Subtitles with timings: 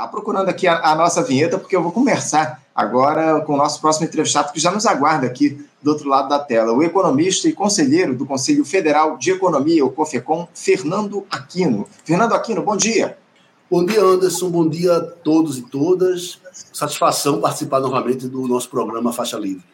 [0.00, 3.82] Tá procurando aqui a, a, nossa vinheta, porque eu vou conversar agora com o nosso
[3.82, 6.72] próximo entrevistado, que já nos aguarda aqui do outro lado da tela.
[6.72, 11.86] O economista e conselheiro do Conselho Federal de Economia, o COFECOM, Fernando Aquino.
[12.02, 13.18] Fernando Aquino, bom dia.
[13.70, 14.48] Bom dia, Anderson.
[14.48, 16.40] Bom dia a todos e todas.
[16.72, 19.64] Satisfação participar novamente do nosso programa Faixa Livre.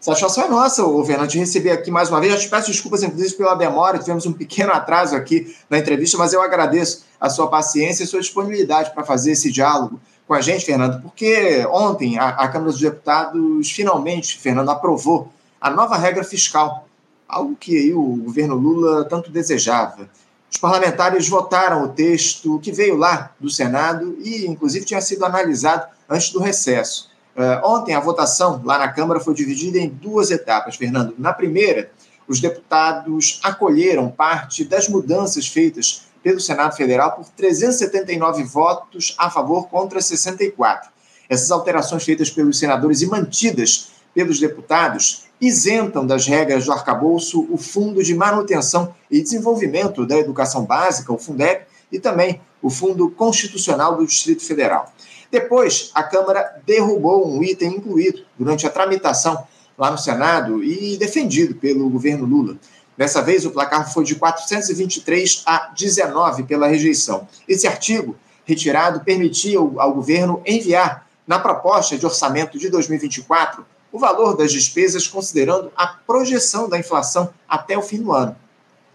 [0.00, 2.32] Satisfação é nossa, Fernando, de receber aqui mais uma vez.
[2.32, 6.32] Já te peço desculpas, inclusive, pela demora, tivemos um pequeno atraso aqui na entrevista, mas
[6.32, 10.64] eu agradeço a sua paciência e sua disponibilidade para fazer esse diálogo com a gente,
[10.64, 16.86] Fernando, porque ontem a, a Câmara dos Deputados finalmente, Fernando, aprovou a nova regra fiscal,
[17.26, 20.08] algo que o governo Lula tanto desejava.
[20.50, 25.88] Os parlamentares votaram o texto que veio lá do Senado e, inclusive, tinha sido analisado
[26.08, 27.07] antes do recesso.
[27.38, 31.14] Uh, ontem, a votação lá na Câmara foi dividida em duas etapas, Fernando.
[31.16, 31.88] Na primeira,
[32.26, 39.68] os deputados acolheram parte das mudanças feitas pelo Senado Federal por 379 votos a favor
[39.68, 40.90] contra 64.
[41.28, 47.56] Essas alterações feitas pelos senadores e mantidas pelos deputados isentam das regras do arcabouço o
[47.56, 51.62] Fundo de Manutenção e Desenvolvimento da Educação Básica, o Fundeb,
[51.92, 54.92] e também o Fundo Constitucional do Distrito Federal.
[55.30, 61.54] Depois, a Câmara derrubou um item incluído durante a tramitação lá no Senado e defendido
[61.54, 62.56] pelo governo Lula.
[62.96, 67.28] Dessa vez, o placar foi de 423 a 19 pela rejeição.
[67.46, 74.34] Esse artigo, retirado, permitia ao governo enviar, na proposta de orçamento de 2024, o valor
[74.34, 78.34] das despesas considerando a projeção da inflação até o fim do ano.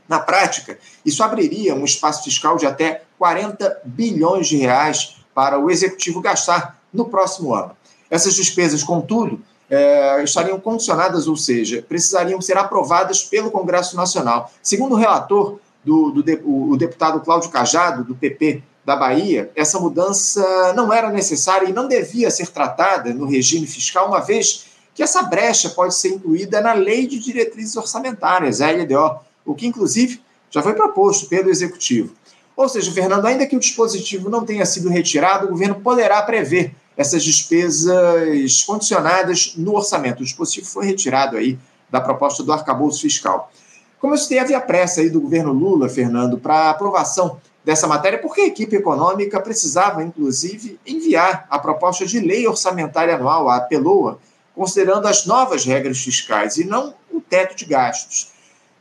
[0.09, 5.70] Na prática, isso abriria um espaço fiscal de até 40 bilhões de reais para o
[5.70, 7.76] executivo gastar no próximo ano.
[8.09, 14.52] Essas despesas, contudo, é, estariam condicionadas, ou seja, precisariam ser aprovadas pelo Congresso Nacional.
[14.61, 16.23] Segundo o relator, do, do
[16.72, 21.88] o deputado Cláudio Cajado, do PP da Bahia, essa mudança não era necessária e não
[21.88, 26.73] devia ser tratada no regime fiscal, uma vez que essa brecha pode ser incluída na
[26.73, 30.21] Lei de Diretrizes Orçamentárias, a LDO, o que, inclusive,
[30.52, 32.14] já foi proposto pelo Executivo.
[32.55, 36.75] Ou seja, Fernando, ainda que o dispositivo não tenha sido retirado, o governo poderá prever
[36.95, 40.21] essas despesas condicionadas no orçamento.
[40.21, 41.58] O dispositivo foi retirado aí
[41.89, 43.52] da proposta do arcabouço fiscal.
[43.99, 48.41] Como eu citei, havia pressa aí do governo Lula, Fernando, para aprovação dessa matéria, porque
[48.41, 54.20] a equipe econômica precisava, inclusive, enviar a proposta de lei orçamentária anual, a PELOA,
[54.53, 58.33] considerando as novas regras fiscais e não o teto de gastos.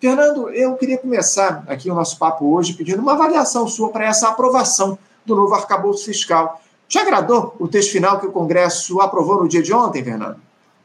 [0.02, 4.30] Fernando, eu queria começar aqui o nosso papo hoje pedindo uma avaliação sua para essa
[4.30, 6.60] aprovação do novo arcabouço fiscal.
[6.88, 10.38] Te agradou o texto final que o Congresso aprovou no dia de ontem, Fernando?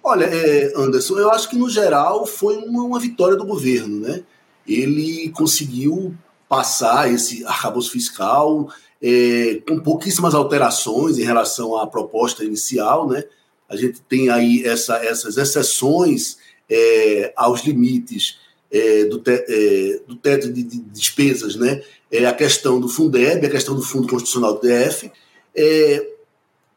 [0.04, 4.22] Olha, é, Anderson, eu acho que no geral foi uma, vitória do governo, né?
[4.68, 6.14] Ele conseguiu
[6.48, 8.70] passar esse arcabouço fiscal
[9.02, 13.24] é, com pouquíssimas alterações em relação à proposta inicial, né?
[13.68, 16.38] A gente tem aí essa, essas exceções
[16.70, 21.82] é, aos limites é, do, te, é, do, teto de, de, despesas, né?
[22.12, 25.12] É a questão do Fundeb, a questão do Fundo Constitucional do DF.
[25.56, 26.08] É,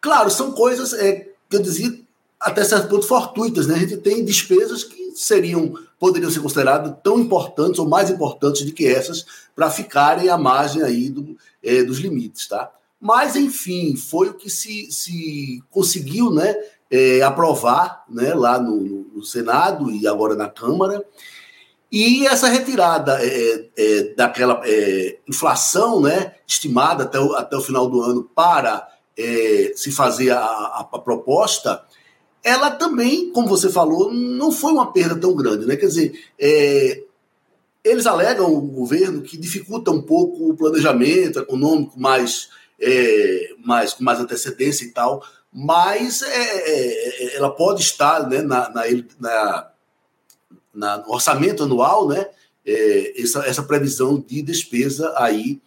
[0.01, 1.99] claro, são coisas é, que eu dizia
[2.39, 3.75] até certo ponto fortuitas, né?
[3.75, 8.73] A gente tem despesas que seriam poderiam ser consideradas tão importantes ou mais importantes do
[8.73, 12.71] que essas para ficarem à margem aí do, é, dos limites, tá?
[12.99, 16.55] Mas enfim, foi o que se, se conseguiu, né?
[16.91, 21.05] é, aprovar né, lá no, no, Senado e agora na Câmara.
[21.91, 27.89] E essa retirada é, é, daquela é, inflação né, estimada até o, até o final
[27.89, 31.83] do ano para é, se fazer a, a, a, proposta,
[32.45, 35.67] ela também, como você falou, não foi uma perda tão grande.
[35.67, 35.77] Né?
[35.77, 37.03] Quer dizer, é,
[37.83, 44.05] eles alegam o governo que dificulta um pouco o planejamento econômico mais, é, mais com
[44.05, 45.23] mais antecedência e tal,
[45.53, 48.83] mas é, é, é, ela pode estar né, na, na,
[49.19, 49.71] na,
[50.75, 52.27] na, no orçamento anual, né,
[52.67, 55.61] é, essa, essa previsão de despesa aí.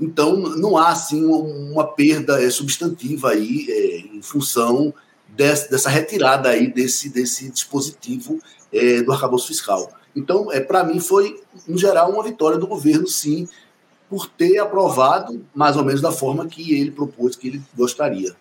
[0.00, 4.92] Então, não há assim, uma, uma perda é, substantiva aí é, em função
[5.28, 8.40] dessa, dessa retirada aí desse, desse dispositivo
[9.06, 9.88] do arcabouço fiscal.
[10.16, 13.48] Então, é, para mim, foi, em geral, uma vitória do governo, sim,
[14.08, 18.34] por ter aprovado mais ou menos da forma que ele propôs, que ele gostaria.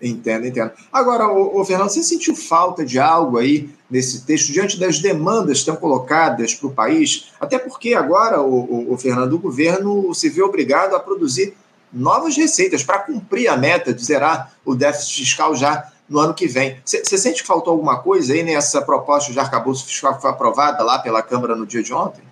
[0.00, 0.72] Entendo, entendo.
[0.92, 5.58] Agora, o, Fernando, você sentiu falta de algo aí nesse texto, diante das demandas que
[5.58, 7.32] estão colocadas para o país?
[7.40, 11.54] Até porque agora, o, o, Fernando, o governo se vê obrigado a produzir
[11.92, 16.46] novas receitas para cumprir a meta de zerar o déficit fiscal já no ano que
[16.46, 16.78] vem.
[16.84, 20.82] Você sente que faltou alguma coisa aí nessa proposta de arcabouço fiscal que foi aprovada
[20.84, 22.22] lá pela Câmara no dia de ontem?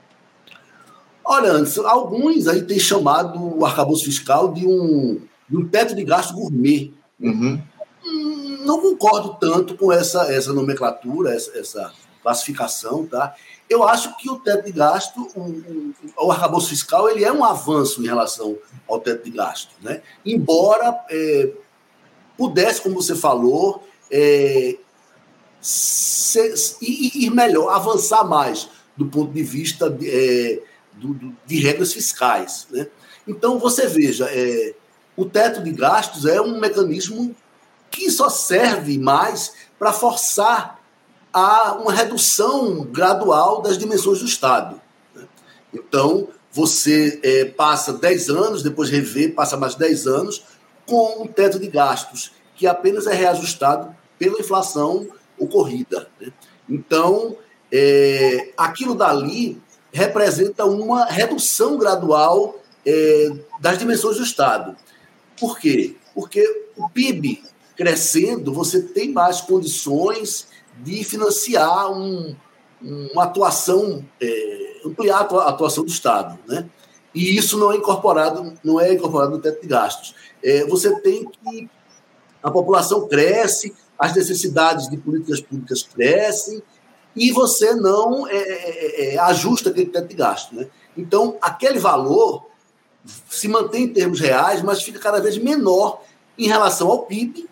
[1.25, 6.05] Olha, antes, alguns aí têm chamado o arcabouço fiscal de um de um teto de
[6.05, 6.93] gasto gourmet.
[7.21, 7.61] Uhum.
[8.65, 13.35] Não concordo tanto com essa, essa nomenclatura, essa, essa classificação, tá?
[13.69, 17.45] Eu acho que o teto de gasto, o, o, o arcabouço fiscal, ele é um
[17.45, 18.57] avanço em relação
[18.89, 20.03] ao teto de gasto, né?
[20.25, 21.51] Embora é,
[22.37, 24.77] pudesse, como você falou, é,
[25.61, 30.63] ser, ir, ir, melhor, avançar mais do ponto de vista de, é,
[30.93, 32.87] do, do, de regras fiscais, né?
[33.27, 34.75] Então, você veja, é,
[35.17, 37.35] o teto de gastos é um mecanismo
[37.95, 40.81] que só serve mais para forçar
[41.33, 44.81] a uma redução gradual das dimensões do Estado.
[45.15, 45.27] Né?
[45.73, 50.45] Então, você é, passa 10 anos, depois revê, passa mais 10 anos,
[50.87, 55.09] com um teto de gastos que apenas é reajustado pela inflação
[55.39, 56.09] ocorrida.
[56.21, 56.33] Né?
[56.69, 57.37] Então,
[57.73, 59.61] é, aquilo dali
[59.93, 64.77] representa uma redução gradual é, das dimensões do Estado.
[65.39, 65.97] Por quê?
[66.15, 66.45] Porque
[66.77, 67.43] o PIB
[67.77, 70.49] crescendo, você tem mais condições
[70.83, 72.35] de financiar um,
[72.83, 76.69] uma atuação, é, ampliar a atuação do Estado, né?
[77.15, 80.15] E isso não é incorporado, não é incorporado no teto de gastos.
[80.43, 81.71] É, você tem que
[82.43, 86.63] a população cresce, as necessidades de políticas públicas crescem
[87.17, 90.67] e você não é, é, é, é ajusta aquele teto de gasto, né?
[90.97, 92.47] Então aquele valor
[93.29, 96.03] se mantém em termos reais, mas fica cada vez menor
[96.37, 97.49] em relação ao PIB,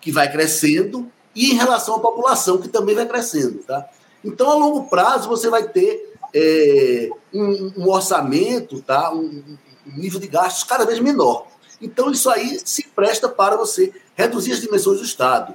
[0.00, 3.58] que vai crescendo, e em relação à população, que também vai crescendo.
[3.58, 3.88] Tá?
[4.24, 9.12] Então, a longo prazo, você vai ter é, um, um, orçamento, tá?
[9.12, 9.42] Um,
[9.86, 11.46] um, nível de gastos cada vez menor.
[11.80, 15.54] Então, isso aí se presta para você reduzir as dimensões do Estado.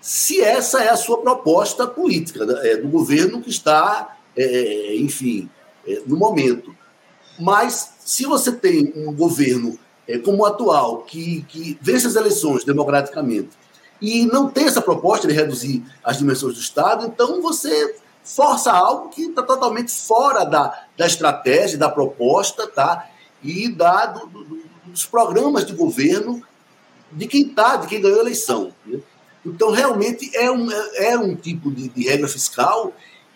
[0.00, 5.50] Se essa é a sua proposta política né, é, do governo que está, é, enfim,
[5.86, 6.74] é, no momento.
[7.38, 12.64] Mas se você tem um governo é, como o atual, que, que vence as eleições
[12.64, 13.50] democraticamente,
[14.00, 19.08] e não tem essa proposta de reduzir as dimensões do Estado, então você força algo
[19.08, 23.08] que está totalmente fora da, da estratégia, da proposta, tá?
[23.42, 26.42] E da, do, do, dos programas de governo
[27.12, 28.72] de quem está, de quem ganhou a eleição.
[28.84, 28.98] Né?
[29.44, 32.92] Então, realmente, é um, é um tipo de, de regra fiscal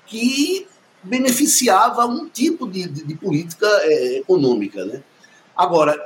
[0.07, 0.67] que
[1.03, 4.85] beneficiava um tipo de, de, de política é, econômica.
[4.85, 5.03] Né?
[5.57, 5.97] Agora,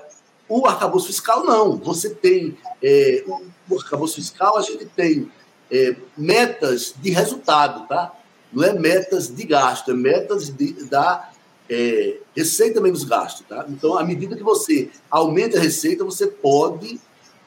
[0.48, 1.78] o arcabouço fiscal, não.
[1.78, 2.56] Você tem.
[2.82, 3.24] É,
[3.72, 5.30] arcabouço fiscal, a gente tem
[5.70, 8.12] é, metas de resultado, tá?
[8.52, 11.30] Não é metas de gasto, é metas de, da
[11.68, 13.64] é, receita menos gasto, tá?
[13.68, 17.00] Então, à medida que você aumenta a receita, você pode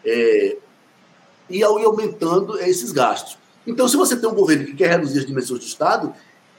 [0.04, 0.58] é,
[1.50, 3.38] ir aumentando esses gastos.
[3.66, 6.14] Então, se você tem um governo que quer reduzir as dimensões do Estado,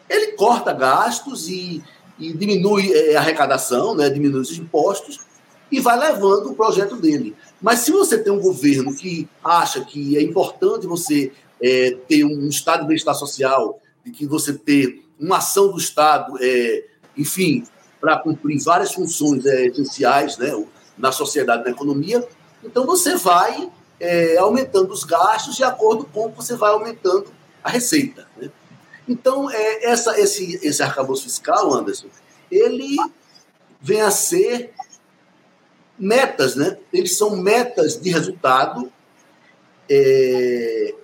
[0.08, 1.82] ele corta gastos e,
[2.18, 5.20] e diminui é, a arrecadação, né, diminui os impostos
[5.70, 7.36] e vai levando o projeto dele.
[7.60, 11.32] Mas se você tem um governo que acha que é importante você
[11.62, 16.34] é, ter um estado de bem-estar social, de que você ter uma ação do Estado,
[16.40, 16.84] é,
[17.16, 17.64] enfim,
[18.00, 20.52] para cumprir várias funções é, essenciais né,
[20.96, 22.26] na sociedade, na economia,
[22.62, 23.70] então você vai
[24.00, 27.26] é, aumentando os gastos de acordo com que você vai aumentando
[27.62, 28.26] a receita.
[28.36, 28.50] Né?
[29.08, 32.08] Então, é, essa, esse, esse arcabouço fiscal, Anderson,
[32.50, 32.96] ele
[33.80, 34.72] vem a ser
[35.98, 36.78] metas, né?
[36.92, 38.92] Eles são metas de resultado
[39.90, 40.94] é,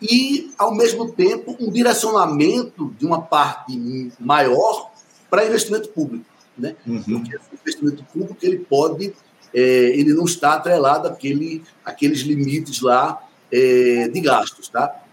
[0.00, 4.90] e, ao mesmo tempo, um direcionamento de uma parte maior
[5.28, 6.26] para investimento público,
[6.56, 6.76] né?
[6.86, 7.02] Uhum.
[7.02, 9.14] Porque esse investimento público ele pode,
[9.52, 15.04] é, ele não está atrelado àquele, àqueles limites lá é, de gastos, tá?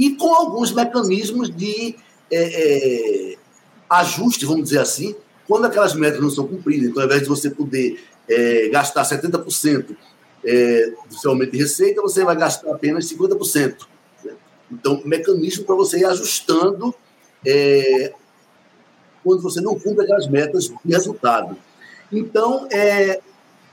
[0.00, 1.94] e com alguns mecanismos de
[2.30, 3.36] é, é,
[3.88, 5.14] ajuste, vamos dizer assim,
[5.50, 6.90] quando aquelas metas não são cumpridas.
[6.90, 9.96] Então, ao invés de você poder é, gastar 70%
[10.44, 13.74] é, do seu aumento de receita, você vai gastar apenas 50%.
[14.24, 14.32] Né?
[14.70, 16.94] Então, mecanismo para você ir ajustando
[17.44, 18.12] é,
[19.24, 21.56] quando você não cumpre aquelas metas de resultado.
[22.12, 23.20] Então, é,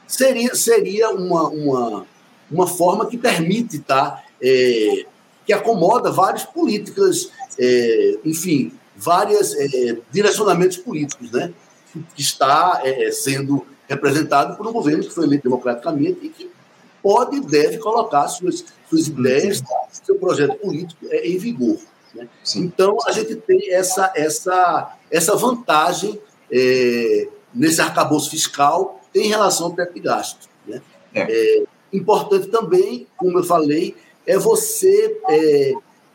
[0.07, 2.07] seria, seria uma, uma,
[2.49, 5.05] uma forma que permite tá, é,
[5.45, 7.29] que acomoda várias políticas,
[7.59, 11.53] é, enfim, vários é, direcionamentos políticos, né?
[12.15, 16.51] Que está é, sendo representado por um governo que foi eleito democraticamente e que
[17.01, 21.77] pode e deve colocar suas, suas ideias, seu projeto político é, em vigor.
[22.13, 22.27] Né?
[22.55, 26.19] Então, a gente tem essa, essa, essa vantagem
[26.51, 30.49] é, nesse arcabouço fiscal em relação ao teto de gasto.
[30.65, 30.81] Né?
[31.13, 31.63] É.
[31.93, 35.17] importante também, como eu falei, é você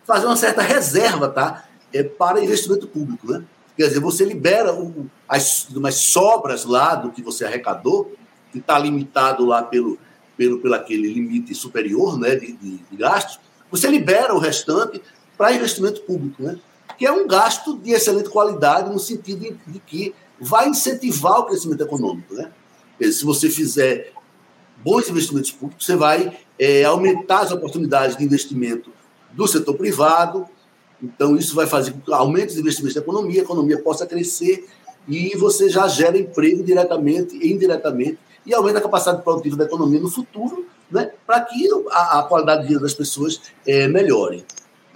[0.05, 1.65] fazer uma certa reserva tá?
[1.93, 3.31] É, para investimento público.
[3.31, 3.45] Né?
[3.77, 8.13] Quer dizer, você libera o, as, umas sobras lá do que você arrecadou
[8.59, 9.99] está limitado lá pelo,
[10.37, 15.01] pelo, pelo aquele limite superior né, de, de, de gastos, você libera o restante
[15.37, 16.59] para investimento público, né?
[16.99, 21.83] que é um gasto de excelente qualidade no sentido de, que vai incentivar o crescimento
[21.83, 22.35] econômico.
[22.35, 22.51] Né?
[23.01, 24.13] Se você fizer
[24.85, 28.93] bons investimentos públicos, você vai é, aumentar as oportunidades de investimento
[29.33, 30.47] do setor privado.
[31.03, 34.69] Então, isso vai fazer com que aumente os investimentos da economia, a economia possa crescer
[35.09, 40.01] e você já gera emprego diretamente e indiretamente e aumenta a capacidade produtiva da economia
[40.01, 44.45] no futuro, né, para que a, a, qualidade de vida das pessoas é, melhore.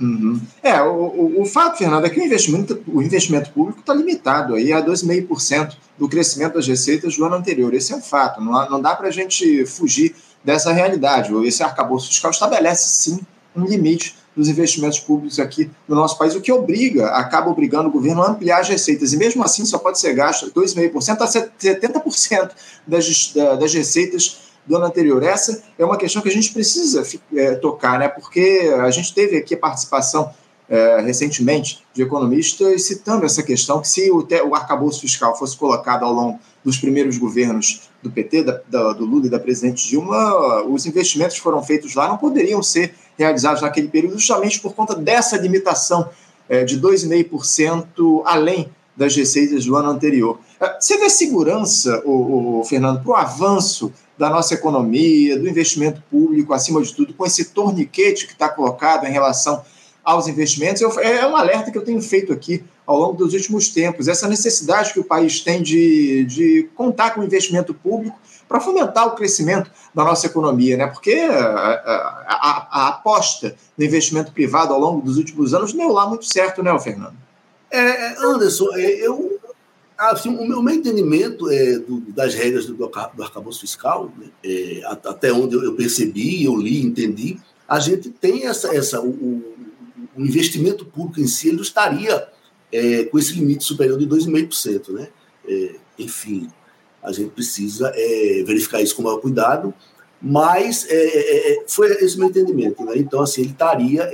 [0.00, 0.40] Uhum.
[0.62, 4.54] É, o, o, o, fato, Fernando, é que o investimento, o investimento público está limitado
[4.54, 7.72] aí a 2,5% do crescimento das receitas do ano anterior.
[7.72, 11.32] Esse é um fato, não, não dá para a gente fugir dessa realidade.
[11.46, 13.20] Esse arcabouço fiscal estabelece, sim,
[13.54, 17.92] um limite dos investimentos públicos aqui no nosso país, o que obriga, acaba obrigando o
[17.92, 19.14] governo a ampliar as receitas.
[19.14, 22.50] E mesmo assim só pode ser gasto 2,5% a 70%
[22.86, 25.22] das, das receitas do ano anterior.
[25.22, 27.02] Essa é uma questão que a gente precisa
[27.34, 28.08] é, tocar, né?
[28.08, 30.30] porque a gente teve aqui a participação
[30.68, 36.04] é, recentemente de economistas citando essa questão que se o, o arcabouço fiscal fosse colocado
[36.04, 40.64] ao longo dos primeiros governos do PT, da, da, do Lula e da presidente Dilma,
[40.64, 45.36] os investimentos foram feitos lá não poderiam ser realizados naquele período justamente por conta dessa
[45.36, 46.08] limitação
[46.48, 50.38] é, de 2,5% além das receitas do ano anterior.
[50.60, 56.54] É, você vê segurança, o, Fernando, para o avanço da nossa economia, do investimento público,
[56.54, 59.62] acima de tudo, com esse torniquete que está colocado em relação
[60.02, 60.80] aos investimentos.
[60.80, 64.28] Eu, é um alerta que eu tenho feito aqui ao longo dos últimos tempos, essa
[64.28, 68.16] necessidade que o país tem de, de contar com o investimento público
[68.48, 70.86] para fomentar o crescimento da nossa economia, né?
[70.86, 71.46] porque a,
[72.26, 76.24] a, a, aposta no investimento privado ao longo dos últimos anos não deu lá muito
[76.26, 77.16] certo, né, Fernando?
[77.70, 79.40] É, é Anderson, é, eu,
[79.98, 85.32] assim, o meu entendimento é, do, das regras do, do arcabouço fiscal, né, é, até
[85.32, 87.38] onde eu percebi, eu li, entendi,
[87.68, 89.08] a gente tem essa, essa o,
[90.16, 92.28] o investimento público em si ele estaria
[92.72, 94.90] é, com esse limite superior de 2,5%.
[94.90, 95.08] Né?
[95.48, 96.48] É, enfim,
[97.06, 99.72] a gente precisa é, verificar isso com maior cuidado,
[100.20, 102.84] mas é, é, é, foi esse meu entendimento.
[102.84, 102.94] Né?
[102.96, 104.10] Então, assim, ele estaria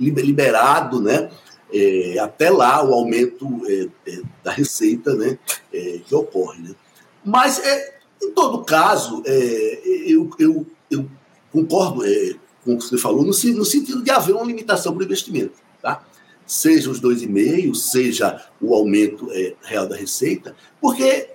[0.00, 1.30] liberado né?
[2.22, 3.46] até lá o aumento
[4.42, 5.38] da receita né?
[5.70, 6.62] que ocorre.
[6.62, 6.74] Né?
[7.22, 7.60] Mas,
[8.22, 9.22] em todo caso,
[10.06, 11.06] eu, eu, eu
[11.52, 12.02] concordo
[12.64, 15.54] com o que você falou, no, no sentido de haver uma limitação para o investimento.
[15.82, 16.02] Tá?
[16.46, 21.28] Seja os 2,5%, seja o aumento é, real da receita, porque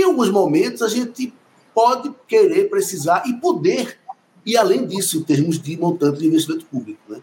[0.00, 1.32] em alguns momentos a gente
[1.74, 3.98] pode querer, precisar e poder
[4.46, 7.00] ir além disso em termos de montante de investimento público.
[7.08, 7.20] Né?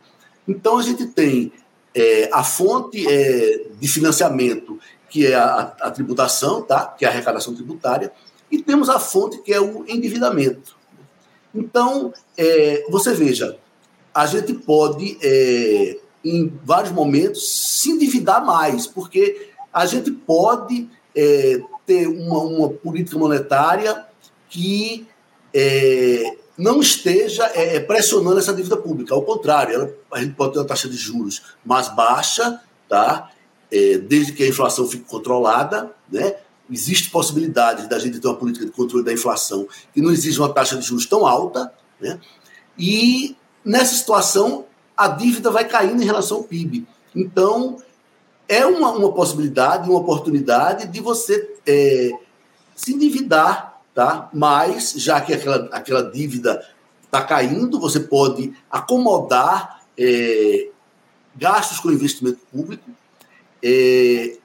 [0.48, 1.52] Então a gente tem
[1.94, 6.86] é, a fonte é, de financiamento, que é a, a, tributação, tá?
[6.86, 8.12] que é a arrecadação tributária,
[8.50, 10.76] e temos a fonte que é o endividamento.
[11.54, 13.58] Então, é, você veja,
[14.14, 21.62] a gente pode, é, em vários momentos, se endividar mais, porque a gente pode é,
[21.86, 24.06] ter uma, uma, política monetária
[24.50, 25.08] que
[25.54, 29.14] é, não esteja é, pressionando essa dívida pública.
[29.14, 33.32] Ao contrário, ela, a gente pode ter uma taxa de juros mais baixa, tá?
[33.72, 36.36] É, desde que a inflação fique controlada, né?
[36.70, 40.54] existe possibilidade da gente ter uma política de controle da inflação que não exige uma
[40.54, 42.20] taxa de juros tão alta, né?
[42.78, 46.86] e nessa situação a dívida vai caindo em relação ao PIB.
[47.16, 47.78] Então,
[48.52, 52.12] é uma, uma possibilidade, uma oportunidade de você é,
[52.76, 54.30] se endividar, tá?
[54.34, 56.62] mas já que aquela, aquela dívida
[57.06, 60.68] está caindo, você pode acomodar é,
[61.34, 62.92] gastos com investimento público
[63.64, 64.38] é,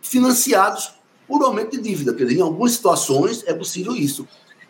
[0.00, 0.94] financiados
[1.28, 2.14] por aumento de dívida.
[2.14, 4.26] Quer dizer, em algumas situações é possível isso.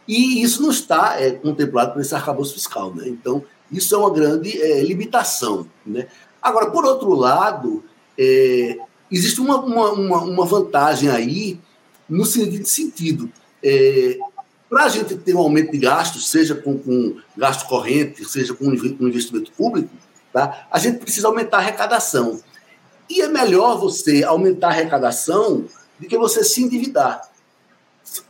[0.09, 2.93] E isso não está é, contemplado por esse arcabouço fiscal.
[2.93, 3.05] Né?
[3.07, 5.65] Então, isso é uma grande é, limitação.
[5.87, 6.09] Né?
[6.43, 7.85] Agora, por outro lado,
[8.19, 8.79] é,
[9.11, 11.59] existe uma, uma, uma, vantagem aí
[12.09, 13.31] no seguinte sentido.
[13.63, 14.19] É,
[14.69, 18.67] para a gente ter um aumento de gastos, seja com, com gasto corrente, seja com,
[18.67, 19.91] investimento público,
[20.33, 20.67] tá?
[20.71, 22.41] a gente precisa aumentar a arrecadação.
[23.09, 25.67] E é melhor você aumentar a arrecadação
[25.99, 27.21] de que você se endividar.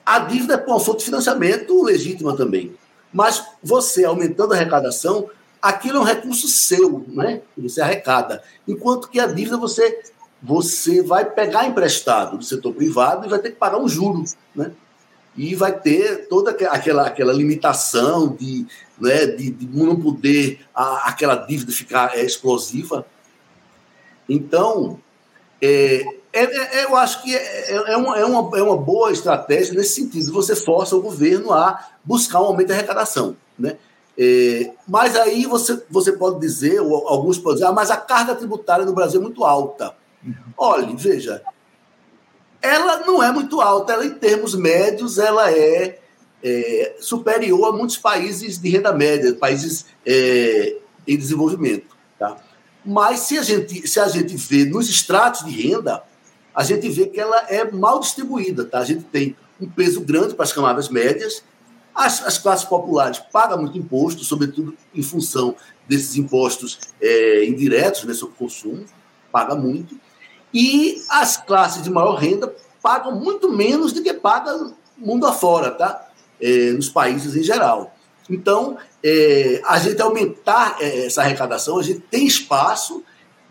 [0.04, 2.74] A dívida é uma fonte de financiamento legítima também.
[3.12, 5.30] Mas você, aumentando a arrecadação,
[5.68, 7.40] aquilo é um recurso seu, né?
[7.58, 8.42] Você arrecada.
[8.68, 10.02] Enquanto que a dívida você,
[10.42, 14.22] você vai pegar emprestado do setor privado e vai ter que pagar um juro,
[14.54, 14.72] né?
[15.36, 18.66] E vai ter toda aquela, aquela limitação de,
[19.00, 23.04] né, de, de não poder a, aquela dívida ficar é, explosiva.
[24.28, 25.00] Então,
[25.60, 26.04] é,
[26.36, 26.42] É,
[26.80, 29.94] é, eu acho que é, é, é, uma, é, uma, é uma boa estratégia nesse
[30.00, 30.32] sentido.
[30.32, 33.36] Você força o governo a buscar um aumento de arrecadação.
[33.56, 33.76] Né?
[34.16, 38.34] É, mas aí você, você pode dizer, ou alguns podem dizer, ah, mas a carga
[38.34, 39.94] tributária no Brasil é muito alta.
[40.56, 41.42] Olhe, veja,
[42.62, 45.98] ela não é muito alta, ela em termos médios, ela é,
[46.42, 51.94] é superior a muitos países de renda média, países é, em desenvolvimento.
[52.18, 52.36] Tá?
[52.84, 56.02] Mas se a, gente, se a gente vê nos estratos de renda,
[56.54, 58.64] a gente vê que ela é mal distribuída.
[58.64, 58.78] Tá?
[58.78, 61.42] A gente tem um peso grande para as camadas médias,
[61.94, 65.54] as, as classes populares pagam muito imposto, sobretudo em função
[65.88, 68.84] desses impostos é, indiretos né, sobre o consumo,
[69.30, 69.98] paga muito,
[70.52, 76.08] e as classes de maior renda pagam muito menos do que paga mundo afora, tá?
[76.40, 77.94] É, nos países em geral.
[78.28, 83.02] Então, é, a gente aumentar é, essa arrecadação, a gente tem espaço,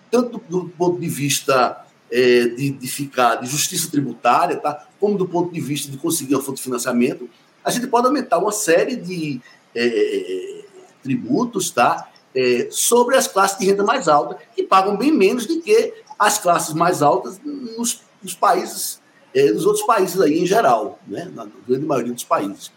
[0.10, 4.86] tanto do ponto de vista é, de, de, ficar de justiça tributária, tá?
[5.00, 7.30] como do ponto de vista de conseguir uma fonte de financiamento,
[7.64, 9.42] a gente pode aumentar uma série de
[9.76, 10.66] é, é,
[11.02, 12.10] tributos tá?
[12.36, 16.38] É, sobre as classes de renda mais alta, que pagam bem menos do que as
[16.38, 19.02] classes mais altas nos, nos países,
[19.34, 21.30] é, nos outros países aí em geral, né?
[21.34, 22.72] na grande maioria dos países.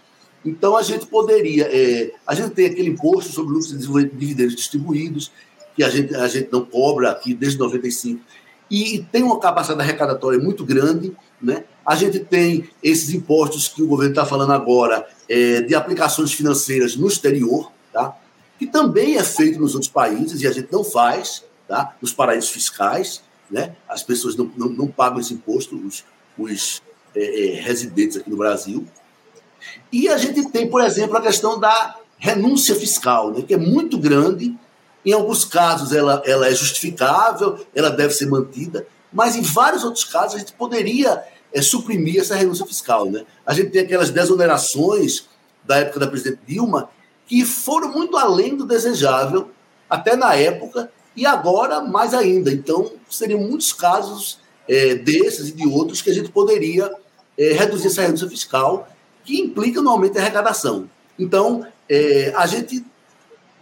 [0.45, 1.65] Então, a gente poderia.
[1.65, 5.33] É, a gente tem aquele imposto sobre lucros e dividendos distribuídos,
[5.75, 8.21] que a gente, a gente não cobra aqui desde 95,
[8.71, 11.17] e, e tem uma capacidade arrecadatória muito grande.
[11.41, 11.65] Né?
[11.85, 16.97] A gente tem esses impostos que o governo está falando agora, é, de aplicações financeiras
[16.97, 18.17] no exterior, tá?
[18.59, 21.95] que também é feito nos outros países e a gente não faz, tá?
[22.01, 23.23] nos paraísos fiscais.
[23.51, 23.77] Né?
[23.89, 26.05] As pessoas não, não, não pagam esse imposto, os,
[26.39, 26.83] os
[27.15, 28.87] é, é, residentes aqui no Brasil.
[29.93, 33.99] E a gente tem, por exemplo, a questão da renúncia fiscal, né, que é muito
[33.99, 34.55] grande.
[35.05, 40.05] Em alguns casos ela, ela é justificável, ela deve ser mantida, mas em vários outros
[40.05, 41.23] casos a gente poderia
[41.53, 43.11] é, suprimir essa renúncia fiscal.
[43.11, 43.25] Né?
[43.45, 45.27] A gente tem aquelas desonerações
[45.65, 46.91] da época da presidente Dilma
[47.27, 49.51] que foram muito além do desejável,
[49.91, 52.53] até na época, e agora mais ainda.
[52.53, 56.93] Então, seriam muitos casos é, desses e de outros que a gente poderia
[57.37, 58.89] é, reduzir essa renúncia fiscal
[59.25, 60.89] que implica no aumento da arrecadação.
[61.19, 62.85] Então, é, a gente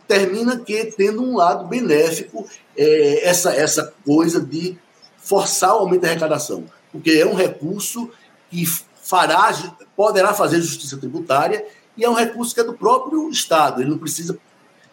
[0.07, 4.77] termina que tendo um lado benéfico essa, essa coisa de
[5.25, 8.11] forçar o aumento da arrecadação, porque é um recurso
[8.51, 8.65] que
[9.03, 9.53] fará,
[9.97, 11.65] poderá fazer justiça tributária
[11.97, 14.39] e é um recurso que é do próprio Estado, ele não precisa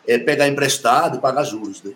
[0.08, 1.84] é, pegar emprestado e pagar juros.
[1.84, 1.92] Né?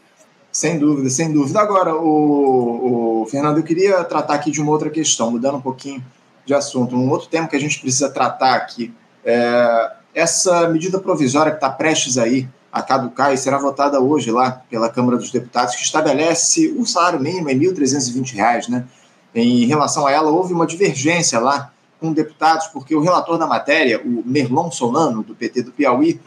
[0.51, 1.59] Sem dúvida, sem dúvida.
[1.59, 6.03] Agora, o, o Fernando, eu queria tratar aqui de uma outra questão, mudando um pouquinho
[6.45, 6.95] de assunto.
[6.95, 8.93] Um outro tema que a gente precisa tratar aqui
[9.23, 14.61] é essa medida provisória que está prestes aí a caducar e será votada hoje lá
[14.69, 18.85] pela Câmara dos Deputados, que estabelece o salário mínimo em R$ 1.320, né?
[19.33, 24.01] Em relação a ela, houve uma divergência lá com deputados, porque o relator da matéria,
[24.03, 26.19] o Merlon Solano, do PT do Piauí,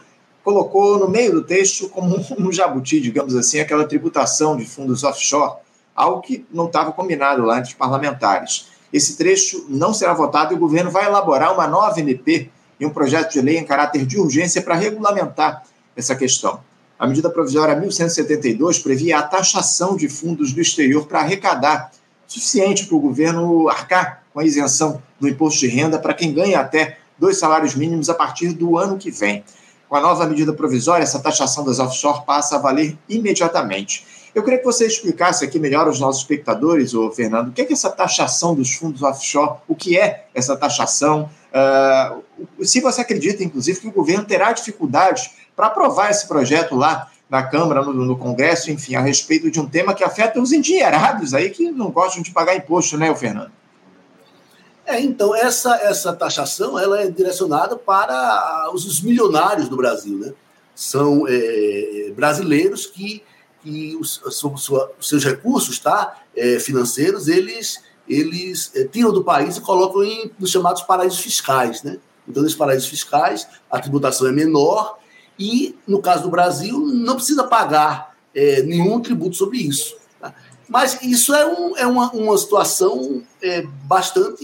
[0.43, 5.59] colocou no meio do texto como um jabuti, digamos assim, aquela tributação de fundos offshore,
[5.95, 8.69] algo que não estava combinado lá entre os parlamentares.
[8.91, 12.89] Esse trecho não será votado e o governo vai elaborar uma nova MP e um
[12.89, 15.63] projeto de lei em caráter de urgência para regulamentar
[15.99, 16.61] essa questão.
[16.97, 21.91] A medida provisória 1172 previa a taxação de fundos do exterior para arrecadar,
[22.27, 26.59] suficiente para o governo arcar com a isenção do imposto de renda para quem ganha
[26.59, 29.43] até dois salários mínimos a partir do ano que vem.
[29.87, 34.05] Com a nova medida provisória, essa taxação das offshore passa a valer imediatamente.
[34.35, 37.71] Eu queria que você explicasse aqui melhor aos nossos espectadores, ô Fernando, o que é
[37.71, 43.79] essa taxação dos fundos offshore, o que é essa taxação, uh, se você acredita, inclusive,
[43.79, 48.71] que o governo terá dificuldades para aprovar esse projeto lá na Câmara, no, no, Congresso,
[48.71, 52.31] enfim, a respeito de um tema que afeta os endinheirados aí que não gostam de
[52.31, 53.51] pagar imposto, né, Fernando?
[54.85, 60.33] É, então, essa, essa taxação ela é direcionada para os milionários do Brasil, né?
[60.73, 63.21] São é, brasileiros que
[63.61, 64.21] que os,
[65.01, 70.49] seus recursos tá, é, financeiros eles, eles é, tiram do país e colocam em, nos
[70.49, 71.83] chamados paraísos fiscais.
[71.83, 71.97] Né?
[72.25, 74.97] Então, nesses paraísos fiscais, a tributação é menor
[75.39, 79.95] e, no caso do Brasil, não precisa pagar é, nenhum tributo sobre isso.
[80.19, 80.35] Tá?
[80.67, 84.43] Mas isso é, um, é uma, uma situação é, bastante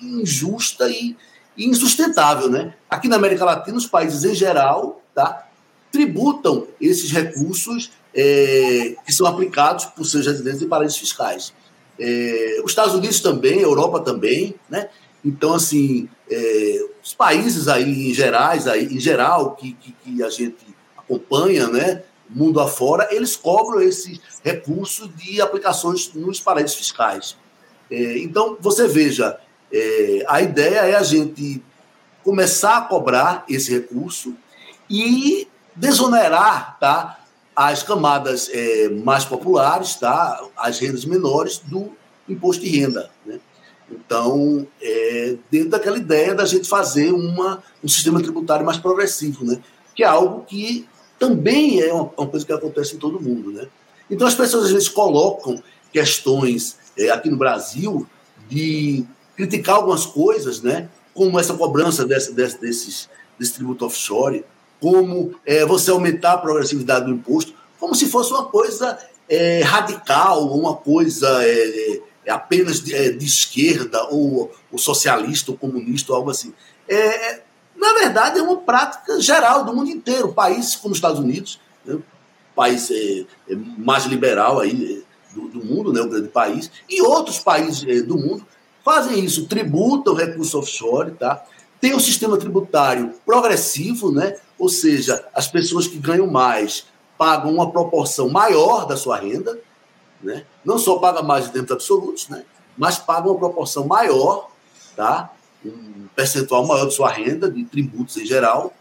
[0.00, 1.16] injusta e,
[1.56, 2.48] e insustentável.
[2.48, 2.74] Né?
[2.88, 5.48] Aqui na América Latina, os países em geral tá,
[5.90, 11.52] tributam esses recursos é, que são aplicados por seus residentes em paraísos fiscais.
[11.98, 14.88] É, os Estados Unidos também, a Europa também, né?
[15.26, 20.30] Então, assim, é, os países aí em gerais, aí, em geral, que, que, que, a
[20.30, 20.64] gente
[20.96, 22.04] acompanha, né?
[22.30, 27.36] Mundo afora, eles cobram esse recurso de aplicações nos paraísos fiscais.
[27.90, 29.36] É, então, você veja,
[29.72, 31.60] é, a ideia é a gente
[32.22, 34.32] começar a cobrar esse recurso
[34.88, 37.18] e desonerar tá,
[37.54, 41.90] as camadas é, mais populares, tá, as rendas menores, do
[42.28, 43.10] imposto de renda.
[43.24, 43.40] Né?
[43.90, 49.60] Então, é, dentro daquela ideia da gente fazer uma, um sistema tributário mais progressivo, né?
[49.94, 53.52] que é algo que também é uma, uma coisa que acontece em todo mundo.
[53.52, 53.68] Né?
[54.10, 58.06] Então, as pessoas às vezes colocam questões é, aqui no Brasil
[58.48, 59.04] de
[59.36, 60.88] criticar algumas coisas, né?
[61.14, 64.44] como essa cobrança desse, desse, desses, desse tributo offshore,
[64.80, 70.46] como é, você aumentar a progressividade do imposto, como se fosse uma coisa é, radical,
[70.54, 76.18] uma coisa é, é apenas de, é, de, esquerda, ou, ou, socialista, ou comunista, ou
[76.18, 76.52] algo assim.
[76.88, 77.42] É,
[77.76, 80.32] na verdade, é uma prática geral do mundo inteiro.
[80.32, 81.98] Países como os Estados Unidos, né,
[82.54, 82.90] país
[83.78, 88.46] mais liberal aí do, do, mundo, né, o grande país, e outros países do mundo
[88.84, 91.44] fazem isso, tributam recurso offshore, tá?
[91.80, 94.36] Tem um sistema tributário progressivo, né?
[94.58, 96.86] Ou seja, as pessoas que ganham mais
[97.18, 99.58] pagam uma proporção maior da sua renda,
[100.22, 100.44] né?
[100.64, 102.44] Não só pagam mais em termos absolutos, né?
[102.76, 104.50] Mas pagam uma proporção maior,
[104.94, 105.32] tá?
[105.64, 108.72] Um percentual maior da sua renda, de tributos em geral,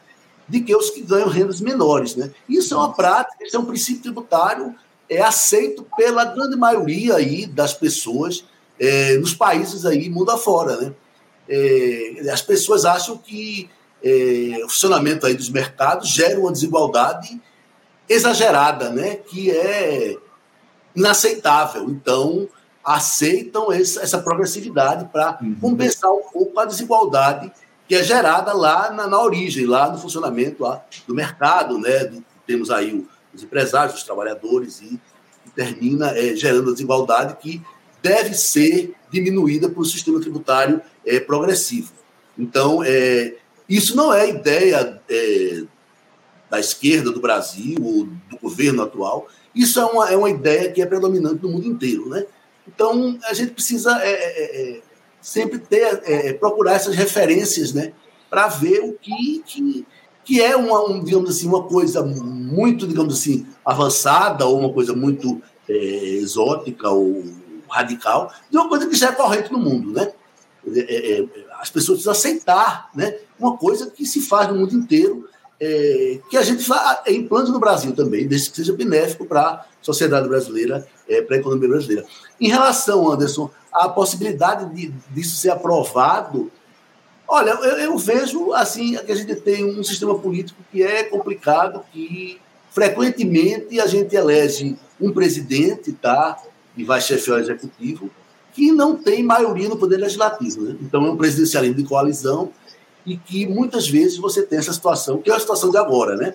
[0.47, 2.31] de que os que ganham rendas menores, né?
[2.47, 4.75] Isso é uma prática, isso é um princípio tributário
[5.09, 8.45] é aceito pela grande maioria aí das pessoas
[8.79, 10.93] é, nos países aí, mundo afora, né?
[11.47, 13.69] É, as pessoas acham que
[14.03, 17.39] é, o funcionamento aí dos mercados gera uma desigualdade
[18.09, 19.15] exagerada, né?
[19.15, 20.17] Que é
[20.95, 21.89] inaceitável.
[21.89, 22.47] Então,
[22.83, 25.55] aceitam essa progressividade para uhum.
[25.59, 27.51] compensar um pouco a desigualdade
[27.87, 32.11] que é gerada lá na, na, origem, lá no funcionamento lá do mercado, né?
[32.45, 34.99] Temos aí os empresários, os trabalhadores e,
[35.45, 37.61] e termina é, gerando a desigualdade que
[38.01, 41.91] deve ser diminuída por um sistema tributário é, progressivo.
[42.37, 43.35] Então, é,
[43.67, 45.01] isso não é ideia
[46.49, 50.81] da esquerda do Brasil ou do governo atual, isso é uma, é uma ideia que
[50.81, 52.09] é predominante no mundo inteiro.
[52.09, 52.25] Né?
[52.67, 54.81] Então, a gente precisa é, é, é
[55.21, 57.93] sempre ter, procurar essas referências né,
[58.29, 59.87] para ver o que, que,
[60.23, 64.93] que é uma, um, digamos assim, uma coisa muito, digamos assim, avançada ou uma coisa
[64.93, 67.23] muito exótica ou
[67.69, 70.11] radical de uma coisa que já é corrente no mundo, né?
[70.67, 71.25] É, é,
[71.59, 76.37] as pessoas precisam aceitar né, uma coisa que se faz no mundo inteiro, é, que
[76.37, 76.65] a gente
[77.05, 81.37] é, implante no Brasil também, desde que seja benéfico para a sociedade brasileira, é, para
[81.37, 82.05] a economia brasileira.
[82.39, 86.51] Em relação, Anderson, à possibilidade de, disso ser aprovado,
[87.27, 91.83] olha, eu, eu vejo assim que a gente tem um sistema político que é complicado,
[91.91, 92.39] que
[92.71, 96.41] frequentemente a gente elege um presidente, tá?
[96.77, 98.09] e vai chefiar o executivo,
[98.53, 100.61] que não tem maioria no poder legislativo.
[100.61, 100.75] Né?
[100.81, 102.51] Então é um presidencialismo de coalizão
[103.05, 106.33] e que muitas vezes você tem essa situação, que é a situação de agora, né?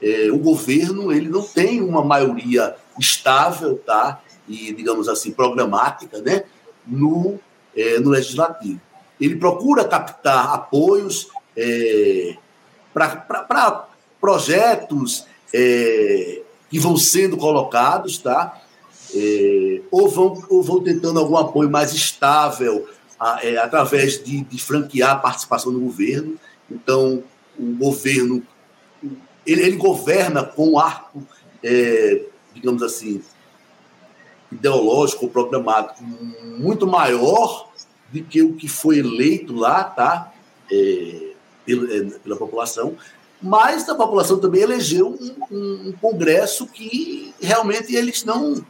[0.00, 4.20] É, o governo ele não tem uma maioria estável, tá?
[4.48, 6.44] E digamos assim programática, né?
[6.86, 7.38] No,
[7.76, 8.80] é, no legislativo.
[9.20, 12.36] Ele procura captar apoios é,
[12.92, 13.86] para
[14.20, 18.60] projetos é, que vão sendo colocados, tá?
[19.14, 22.88] é, ou, vão, ou vão tentando algum apoio mais estável
[23.42, 26.38] é, através de, de franquear a participação do governo.
[26.70, 27.22] Então,
[27.58, 28.42] o governo
[29.48, 31.26] ele, ele governa com um arco,
[31.64, 32.22] é,
[32.54, 33.22] digamos assim,
[34.52, 37.70] ideológico ou programático muito maior
[38.12, 40.32] do que o que foi eleito lá, tá?
[40.70, 41.32] É,
[41.64, 42.96] pela, é, pela, população,
[43.40, 48.62] mas a população também elegeu um, um, um Congresso que realmente eles não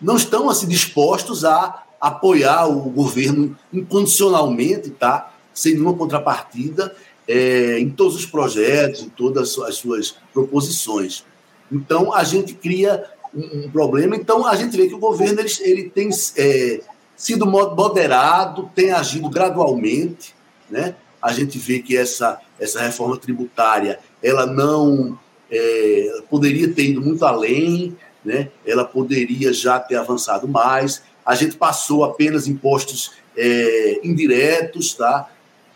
[0.00, 5.32] não estão assim dispostos a apoiar o governo incondicionalmente, tá?
[5.54, 6.92] Sem nenhuma contrapartida
[7.28, 11.24] é, em todos os projetos, em todas as suas proposições.
[11.70, 14.16] Então a gente cria um, um problema.
[14.16, 16.80] Então a gente vê que o governo ele, ele tem é,
[17.16, 20.34] sido moderado, tem agido gradualmente,
[20.68, 20.96] né?
[21.22, 25.18] A gente vê que essa essa reforma tributária ela não
[25.50, 28.50] é, poderia ter ido muito além, né?
[28.64, 31.02] ela poderia já ter avançado mais.
[31.24, 35.30] A gente passou apenas impostos é, indiretos, tá?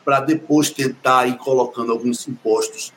[0.07, 2.93] para depois tentar ir colocando alguns impostos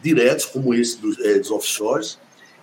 [0.00, 2.18] diretos, como esse dos, é, dos offshores.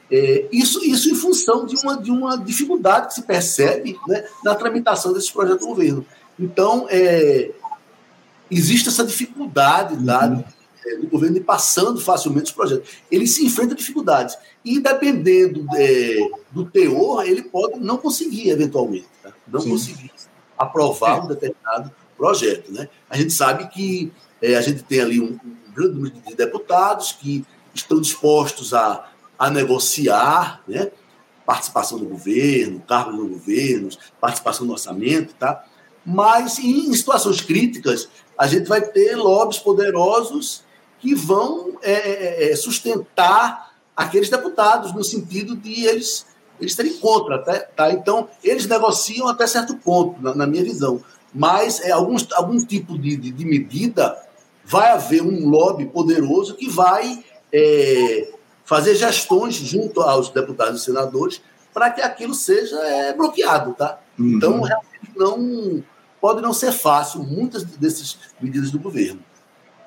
[0.09, 4.55] É, isso, isso em função de uma, de uma dificuldade que se percebe né, na
[4.55, 6.05] tramitação desses projetos do governo.
[6.39, 7.51] Então, é,
[8.49, 10.43] existe essa dificuldade tá, uhum.
[10.89, 12.89] É, do governo ir passando facilmente os projetos.
[13.11, 14.37] Ele se enfrenta dificuldades.
[14.63, 16.17] E dependendo é,
[16.51, 19.07] do teor, ele pode não conseguir, eventualmente.
[19.21, 19.31] Tá?
[19.47, 19.69] Não Sim.
[19.69, 20.11] conseguir.
[20.57, 22.71] aprovar um determinado projeto.
[22.71, 22.89] Né?
[23.09, 27.13] A gente sabe que é, a gente tem ali um, um, grande número de deputados
[27.13, 30.91] que estão dispostos a, a negociar né?
[31.45, 35.65] participação do governo, cargos no governo, participação no orçamento, tá?
[36.05, 40.63] mas em situações críticas a gente vai ter lobbies poderosos
[40.99, 46.25] que vão é, é, é sustentar aqueles deputados no sentido de eles
[46.59, 47.91] eles terem contra, até, tá?
[47.91, 51.01] Então, eles negociam até certo ponto, na, na minha visão.
[51.33, 54.17] Mas é, alguns, algum tipo de, de, de, medida
[54.65, 58.31] vai haver um lobby poderoso que vai é,
[58.65, 61.41] fazer gestões junto aos deputados e senadores
[61.73, 63.99] para que aquilo seja é, bloqueado, tá?
[64.17, 64.35] Uhum.
[64.35, 65.83] Então, realmente não
[66.19, 69.21] pode não ser fácil muitas dessas medidas do governo.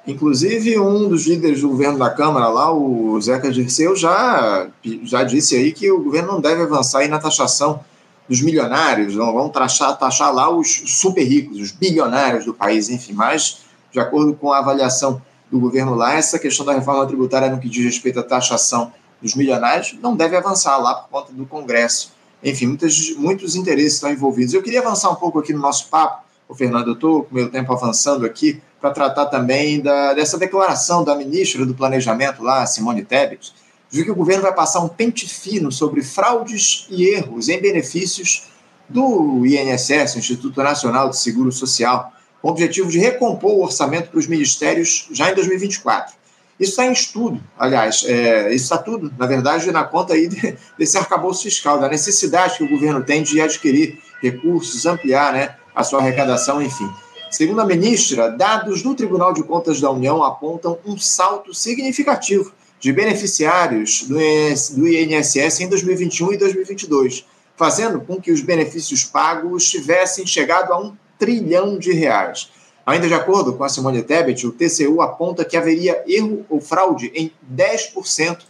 [0.07, 4.69] Inclusive, um dos líderes do governo da Câmara lá, o Zeca Dirceu, já,
[5.05, 7.81] já disse aí que o governo não deve avançar aí na taxação
[8.29, 13.13] dos milionários, não vão taxar, taxar lá os super ricos, os bilionários do país, enfim.
[13.13, 13.59] Mas,
[13.93, 17.69] de acordo com a avaliação do governo lá, essa questão da reforma tributária no que
[17.69, 22.13] diz respeito à taxação dos milionários não deve avançar lá por conta do Congresso.
[22.43, 24.53] Enfim, muitos, muitos interesses estão envolvidos.
[24.53, 27.49] Eu queria avançar um pouco aqui no nosso papo, o Fernando, eu estou com meu
[27.49, 33.05] tempo avançando aqui, para tratar também da, dessa declaração da ministra do Planejamento lá, Simone
[33.05, 33.53] Tebet,
[33.89, 38.49] de que o governo vai passar um pente fino sobre fraudes e erros em benefícios
[38.89, 44.19] do INSS, Instituto Nacional de Seguro Social, com o objetivo de recompor o orçamento para
[44.19, 46.15] os ministérios já em 2024.
[46.59, 50.29] Isso está em estudo, aliás, é, isso está tudo, na verdade, na conta aí
[50.77, 55.85] desse arcabouço fiscal, da necessidade que o governo tem de adquirir recursos, ampliar né, a
[55.85, 56.91] sua arrecadação, enfim.
[57.33, 62.93] Segundo a ministra, dados do Tribunal de Contas da União apontam um salto significativo de
[62.93, 67.25] beneficiários do INSS em 2021 e 2022,
[67.57, 72.51] fazendo com que os benefícios pagos tivessem chegado a um trilhão de reais.
[72.85, 77.11] Ainda de acordo com a Simone Tebet, o TCU aponta que haveria erro ou fraude
[77.15, 78.41] em 10%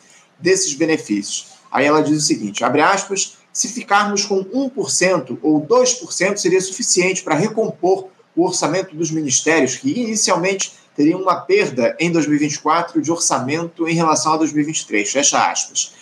[0.40, 1.52] desses benefícios.
[1.70, 7.22] Aí ela diz o seguinte, abre aspas, se ficarmos com 1% ou 2% seria suficiente
[7.22, 13.88] para recompor o orçamento dos ministérios, que inicialmente teriam uma perda em 2024 de orçamento
[13.88, 15.10] em relação a 2023.
[15.10, 15.92] Fecha aspas.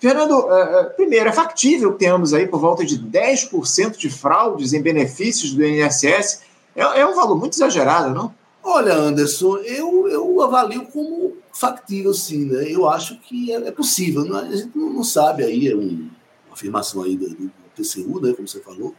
[0.00, 4.80] Fernando, uh, primeiro, é factível que tenhamos aí por volta de 10% de fraudes em
[4.80, 6.42] benefícios do INSS.
[6.76, 8.32] É, é, um valor muito exagerado, não?
[8.62, 12.44] Olha, Anderson, eu, eu avalio como factível, sim.
[12.44, 12.66] Né?
[12.70, 14.24] Eu acho que é, é possível.
[14.24, 16.08] Não, a gente não sabe aí, é um,
[16.46, 18.94] uma afirmação aí do, do TCU, né, como você falou.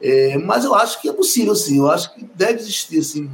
[0.00, 1.78] É, mas eu acho que é possível, sim.
[1.78, 3.30] Eu acho que deve existir assim,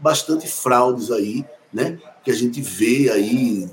[0.00, 1.98] bastante fraudes aí, né?
[2.24, 3.68] Que a gente vê aí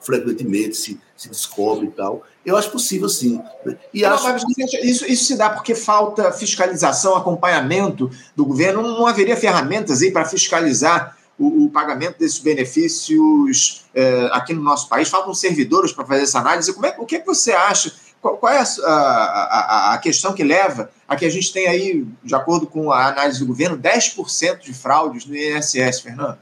[0.00, 2.24] frequentemente, se, se descobre e tal.
[2.44, 3.40] Eu acho possível, sim.
[3.64, 3.76] Né?
[3.92, 4.46] E não, acho...
[4.82, 8.82] isso, isso se dá porque falta fiscalização, acompanhamento do governo.
[8.82, 14.62] Não, não haveria ferramentas aí para fiscalizar o, o, pagamento desses benefícios é, aqui no
[14.62, 15.08] nosso país?
[15.08, 16.72] Faltam servidores para fazer essa análise.
[16.72, 17.92] Como é, o que, é que você acha?
[18.20, 22.06] Qual, qual é a, a, a, questão que leva a que a gente tem aí,
[22.22, 26.38] de acordo com a análise do governo, 10% de fraudes no INSS, Fernando?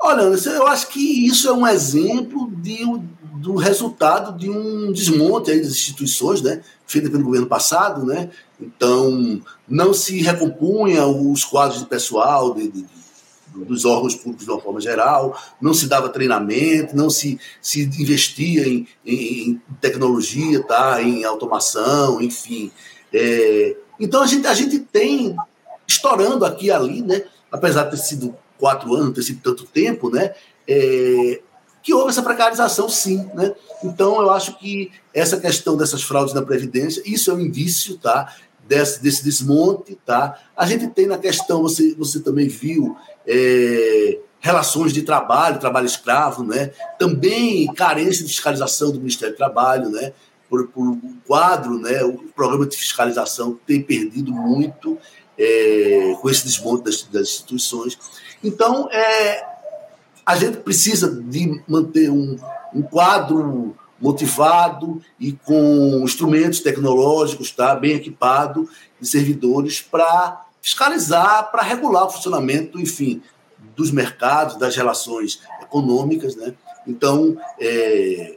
[0.00, 2.78] Olha, eu acho que isso é um exemplo de,
[3.34, 8.30] do resultado de um desmonte das instituições, né, feito pelo governo passado, né?
[8.60, 12.86] Então, não se recompunha os quadros de pessoal de, de,
[13.64, 18.66] dos órgãos públicos de uma forma geral, não se dava treinamento, não se, se investia
[18.66, 21.02] em, em, em tecnologia, tá?
[21.02, 22.70] em automação, enfim.
[23.12, 25.36] É, então a gente, a gente tem,
[25.86, 27.22] estourando aqui e ali, né?
[27.50, 30.34] apesar de ter sido quatro anos, ter sido tanto tempo, né?
[30.66, 31.40] É,
[31.82, 33.28] que houve essa precarização, sim.
[33.34, 33.54] Né?
[33.82, 38.34] Então, eu acho que essa questão dessas fraudes na Previdência, isso é um indício tá?
[38.66, 39.98] desse, desse desmonte.
[40.04, 40.38] Tá?
[40.56, 42.96] A gente tem na questão, você, você também viu,
[43.28, 46.70] é, relações de trabalho, trabalho escravo, né?
[46.98, 50.12] também carência de fiscalização do Ministério do Trabalho, né?
[50.48, 52.02] por, por um quadro, né?
[52.02, 54.96] o programa de fiscalização tem perdido muito
[55.38, 57.98] é, com esse desmonte das, das instituições.
[58.42, 59.44] Então, é,
[60.24, 62.36] a gente precisa de manter um,
[62.74, 68.68] um quadro motivado e com instrumentos tecnológicos, tá, bem equipado,
[69.00, 73.22] de servidores para fiscalizar, para regular o funcionamento, enfim,
[73.76, 76.54] dos mercados, das relações econômicas, né?
[76.86, 78.36] Então, é,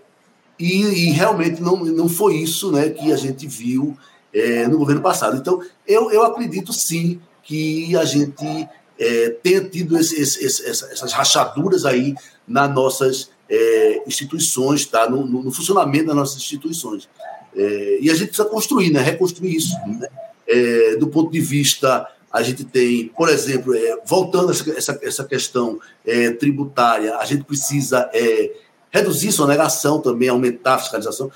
[0.60, 3.97] e, e, realmente não, não foi isso né, que a gente viu
[4.34, 5.38] é, no governo passado.
[5.38, 8.67] Então, eu, eu acredito sim que a gente
[8.99, 12.13] é, tenha tido esse, esse, essas rachaduras aí
[12.47, 15.10] nas nossas é, instituições, tá?
[15.10, 17.10] No, no, no, funcionamento das nossas instituições.
[17.55, 19.01] É, e a gente precisa construir, né?
[19.01, 19.75] reconstruir isso.
[19.88, 20.07] Né?
[20.51, 25.23] É, do ponto de vista A gente tem, por exemplo, é, voltando a essa, essa
[25.25, 28.53] questão é, tributária, a gente precisa é,
[28.89, 31.29] reduzir soneração também, aumentar a fiscalização.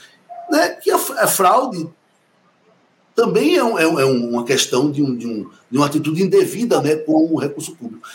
[0.49, 1.89] Né, que a, a fraude
[3.15, 6.95] também é, um, é, uma questão de, um, de, um, de, uma atitude indevida né,
[6.95, 8.06] com o recurso público.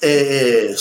[0.00, 0.74] É, é,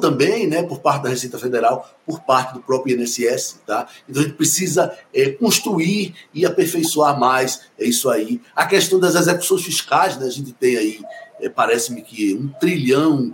[0.00, 3.88] também, né, por parte da Receita Federal, por parte do próprio INSS, tá?
[4.08, 8.40] Então a gente precisa é, construir e aperfeiçoar mais é isso aí.
[8.54, 11.00] A questão das execuções fiscais, né, a gente tem aí,
[11.40, 13.30] é, parece-me que um trilhão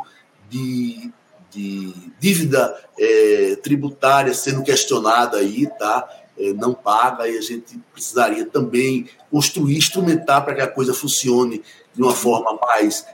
[0.49, 1.11] de,
[1.51, 6.09] de dívida é, tributária sendo questionada aí, tá?
[6.39, 11.63] É, não paga e a gente precisaria também construir, instrumentar para que a coisa funcione
[11.93, 13.05] de uma forma mais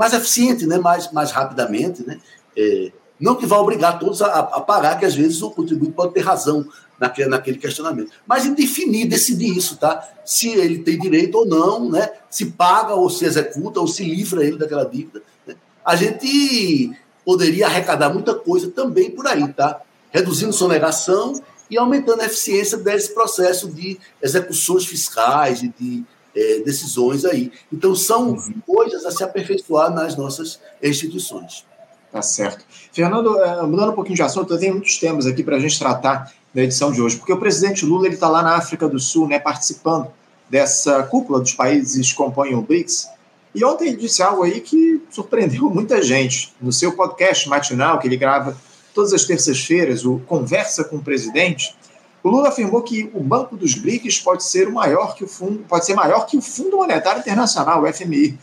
[0.00, 0.78] mais eficiente, né?
[0.78, 2.02] mais, mais rapidamente.
[2.06, 2.18] Né?
[2.56, 6.14] É, não que vá obrigar todos a, a, pagar, que às vezes o contribuinte pode
[6.14, 6.66] ter razão
[6.98, 8.10] naquele, naquele questionamento.
[8.26, 10.02] Mas em definir, decidir isso, tá?
[10.24, 12.12] Se ele tem direito ou não, né?
[12.30, 15.20] se paga ou se executa ou se livra ele daquela dívida.
[15.46, 15.54] Né?
[15.84, 19.82] A gente poderia arrecadar muita coisa também por aí, tá?
[20.10, 21.34] Reduzindo sonegação
[21.70, 27.52] e aumentando a eficiência desse processo de execuções fiscais e de é, decisões aí.
[27.72, 31.64] Então, são coisas a se aperfeiçoar nas nossas instituições.
[32.12, 32.64] Tá certo.
[32.92, 35.78] Fernando, é, mudando um pouquinho de assunto, eu tenho muitos temas aqui para a gente
[35.78, 39.28] tratar na edição de hoje, porque o presidente Lula está lá na África do Sul,
[39.28, 40.08] né, participando
[40.48, 43.08] dessa cúpula dos países que compõem o BRICS.
[43.54, 46.52] E ontem ele disse algo aí que surpreendeu muita gente.
[46.60, 48.56] No seu podcast matinal, que ele grava
[48.92, 51.76] todas as terças-feiras, o Conversa com o Presidente,
[52.22, 55.64] o Lula afirmou que o Banco dos BRICS pode ser o maior que o fundo,
[55.68, 58.38] pode ser maior que o Fundo Monetário Internacional, o FMI.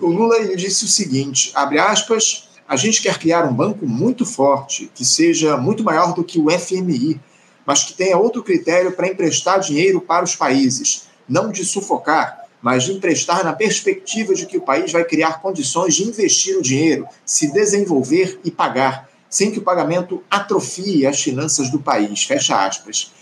[0.00, 4.24] O Lula ele disse o seguinte, abre aspas, a gente quer criar um banco muito
[4.24, 7.20] forte, que seja muito maior do que o FMI,
[7.66, 12.84] mas que tenha outro critério para emprestar dinheiro para os países, não de sufocar, mas
[12.84, 17.06] de emprestar na perspectiva de que o país vai criar condições de investir o dinheiro,
[17.24, 22.22] se desenvolver e pagar sem que o pagamento atrofie as finanças do país.
[22.22, 23.12] Fecha aspas.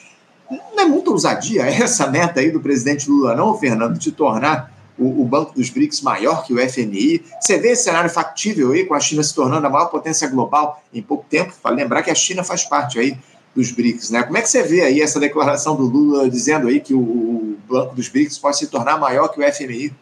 [0.51, 5.23] Não é muita ousadia essa meta aí do presidente Lula, não, Fernando, de tornar o,
[5.23, 7.25] o, Banco dos BRICS maior que o FMI?
[7.41, 10.83] Você vê esse cenário factível aí, com a China se tornando a maior potência global
[10.93, 11.55] em pouco tempo?
[11.63, 13.17] Para lembrar que a China faz parte aí
[13.57, 14.23] dos BRICS, né?
[14.23, 17.57] Como é que você vê aí essa declaração do Lula dizendo aí que o, o
[17.67, 19.95] Banco dos BRICS pode se tornar maior que o FMI?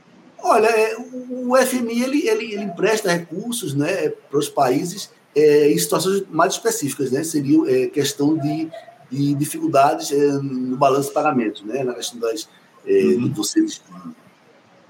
[0.42, 5.78] Olha, é, o FMI ele, ele, ele empresta recursos né, para os países é, em
[5.78, 7.22] situações mais específicas, né?
[7.24, 8.70] Seria é, questão de,
[9.10, 11.84] de dificuldades é, no balanço de pagamentos, né?
[11.84, 12.48] Na questão das
[12.86, 13.28] é, uhum.
[13.28, 13.64] de você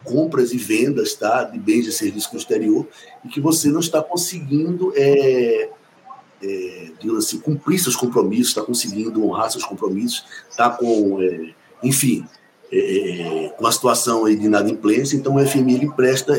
[0.04, 1.44] compras e vendas, tá?
[1.44, 2.86] De bens e serviços no exterior
[3.24, 5.68] e que você não está conseguindo é,
[6.42, 12.24] é, digamos assim, cumprir seus compromissos, está conseguindo honrar seus compromissos, está com, é, enfim,
[12.72, 16.34] é, com a situação de inadimplência, então o FMI empresta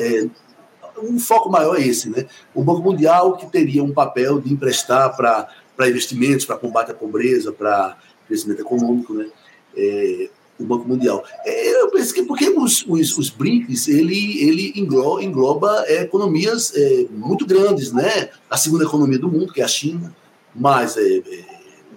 [1.02, 2.26] um foco maior é esse, né?
[2.54, 7.52] O Banco Mundial que teria um papel de emprestar para investimentos, para combate à pobreza,
[7.52, 9.28] para crescimento econômico, né?
[9.76, 11.24] É, o Banco Mundial.
[11.46, 16.74] É, eu penso que porque os, os, os BRICS, ele, ele engloba, engloba é, economias
[16.76, 18.30] é, muito grandes, né?
[18.50, 20.16] A segunda economia do mundo, que é a China,
[20.56, 21.46] mas é, é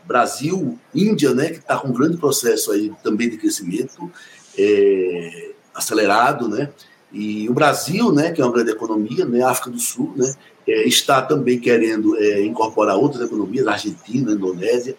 [0.07, 1.51] Brasil, Índia, né?
[1.51, 4.11] Que está com um grande processo aí também de crescimento
[5.75, 6.71] acelerado, né?
[7.15, 10.35] E o Brasil, né, que é uma grande economia, né, a África do Sul, né,
[10.67, 14.97] é, está também querendo é, incorporar outras economias, Argentina, Indonésia.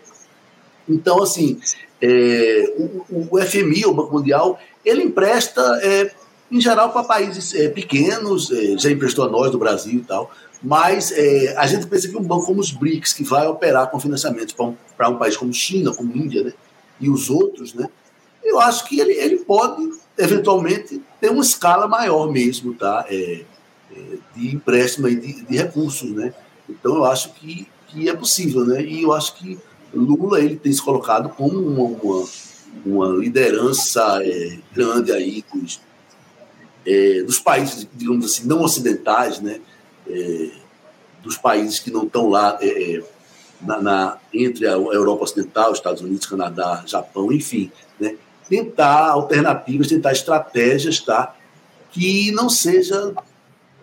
[0.87, 1.59] Então, assim,
[2.01, 6.09] é, o, o, FMI, o Banco Mundial, ele empresta, é,
[6.49, 10.31] em geral, para países é, pequenos, é, já emprestou a nós, do Brasil e tal,
[10.63, 11.13] mas
[11.57, 14.65] a gente pensa que um banco como os BRICS, que vai operar com financiamentos para
[14.65, 16.53] um, um país como China, como Índia, né,
[16.99, 17.87] e os outros, né,
[18.41, 23.05] eu acho que ele, ele pode eventualmente ter uma escala maior mesmo, tá?
[23.09, 23.43] É,
[23.91, 26.33] é, de empréstimo e de, de, recursos, né?
[26.69, 28.83] Então eu acho que, que é possível, né?
[28.83, 29.59] E eu acho que
[29.93, 32.27] Lula ele tem se colocado como uma, uma,
[32.85, 35.79] uma liderança é, grande aí dos,
[36.85, 39.59] é, dos países, digamos assim, não ocidentais, né?
[40.07, 40.49] É,
[41.23, 43.01] dos países que não estão lá é,
[43.61, 48.15] na, na, entre a Europa Ocidental, Estados Unidos, Canadá, Japão, enfim, né?
[48.49, 51.35] Tentar alternativas, tentar estratégias, tá?
[51.91, 53.13] Que não seja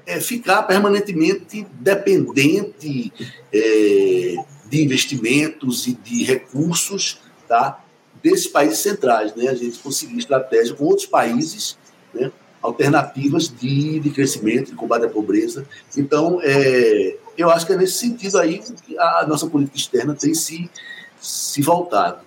[0.06, 3.12] é, ficar permanentemente dependente
[3.52, 4.36] é,
[4.68, 7.82] de investimentos e de recursos, tá?
[8.22, 9.48] Desses países centrais, né?
[9.48, 11.76] A gente conseguir estratégia com outros países,
[12.14, 12.30] né?
[12.60, 15.66] Alternativas de, de crescimento, de combate à pobreza.
[15.96, 20.32] Então, é, eu acho que é nesse sentido aí que a nossa política externa tem
[20.32, 20.70] se,
[21.20, 22.20] se voltado.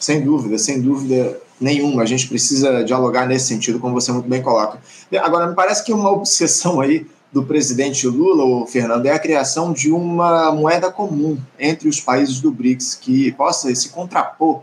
[0.00, 1.38] Sem dúvida, sem dúvida.
[1.60, 2.02] nenhuma.
[2.02, 4.80] A gente precisa dialogar nesse sentido, como você muito bem coloca.
[5.22, 9.72] Agora, me parece que uma obsessão aí do presidente Lula, o Fernando, é a criação
[9.72, 14.62] de uma moeda comum entre os países do BRICS que possa se contrapor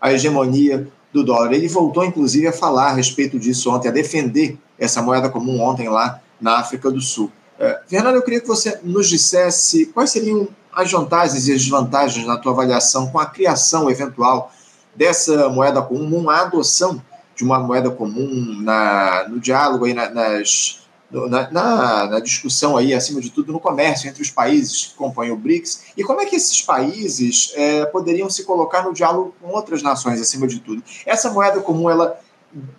[0.00, 1.52] à hegemonia do dólar.
[1.52, 5.88] Ele voltou, inclusive, a falar a respeito disso ontem, a defender essa moeda comum ontem
[5.88, 7.30] lá na África do Sul.
[7.58, 12.26] É, Fernando, eu queria que você nos dissesse quais seriam as vantagens e as desvantagens
[12.26, 14.52] na tua avaliação com a criação eventual
[14.94, 17.02] dessa moeda comum, a adoção
[17.34, 20.82] de uma moeda comum na, no diálogo aí na, nas
[21.12, 25.30] na, na, na, discussão aí, acima de tudo, no comércio entre os países que compõem
[25.30, 29.48] o BRICS, e como é que esses países é, poderiam se colocar no diálogo com
[29.48, 30.82] outras nações, acima de tudo.
[31.04, 32.18] Essa moeda comum, ela,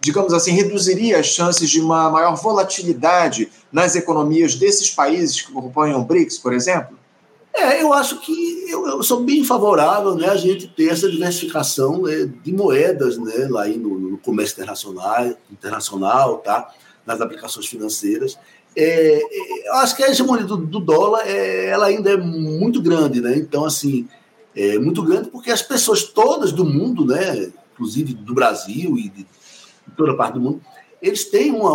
[0.01, 5.93] digamos assim, reduziria as chances de uma maior volatilidade nas economias desses países que compõem
[5.93, 6.97] o BRICS, por exemplo?
[7.54, 12.01] É, eu acho que eu, eu, sou bem favorável né, a gente ter essa diversificação
[12.01, 16.74] né, de moedas né, lá no, no comércio internacional, internacional tá?
[17.06, 18.39] nas aplicações financeiras.
[18.76, 22.82] É, é, eu acho que a hegemonia do, do dólar é, ela ainda é muito
[22.82, 23.38] grande, né?
[23.38, 24.08] Então, assim,
[24.56, 29.24] é muito grande porque as pessoas todas do mundo, né, inclusive do Brasil e de,
[29.24, 30.62] de toda parte do mundo,
[31.01, 31.74] eles têm uma,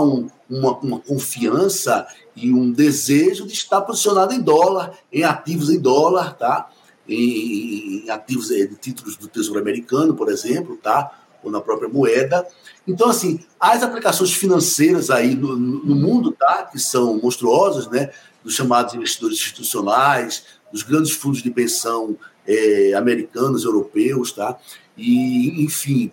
[0.48, 2.06] uma, uma, confiança
[2.40, 6.70] e um desejo de estar posicionado em dólar, em ativos em dólar, tá?
[7.08, 11.10] Em, em ativos é, de títulos do Tesouro Americano, por exemplo, tá?
[11.42, 12.46] Ou na própria moeda.
[12.86, 16.68] Então, assim, as aplicações financeiras aí no, no mundo, tá?
[16.70, 18.10] Que são monstruosas, né?
[18.44, 22.16] Dos chamados investidores institucionais, dos grandes fundos de pensão
[22.46, 24.56] é, americanos, europeus, tá?
[24.96, 26.10] E, enfim,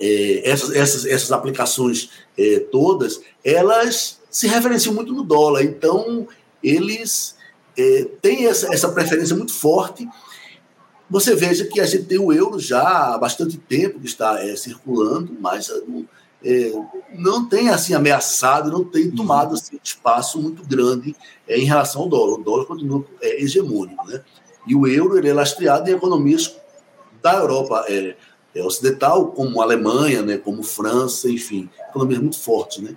[0.00, 5.62] é, essas, essas, essas aplicações é, todas, elas se referenciam muito no dólar.
[5.62, 6.28] Então,
[6.62, 7.36] eles
[7.76, 10.06] é, têm essa, essa preferência muito forte
[11.08, 12.82] você veja que a gente tem o euro já
[13.14, 15.70] há bastante tempo que está é, circulando, mas
[16.44, 16.72] é,
[17.14, 21.14] não tem assim ameaçado, não tem tomado assim, espaço muito grande
[21.46, 22.40] é, em relação ao dólar.
[22.40, 24.20] O dólar continua é, hegemônico, né?
[24.66, 26.56] E o euro ele é lastreado em economias
[27.22, 28.16] da Europa é,
[28.64, 32.96] ocidental, como Alemanha, né, como França, enfim, economias muito fortes, né?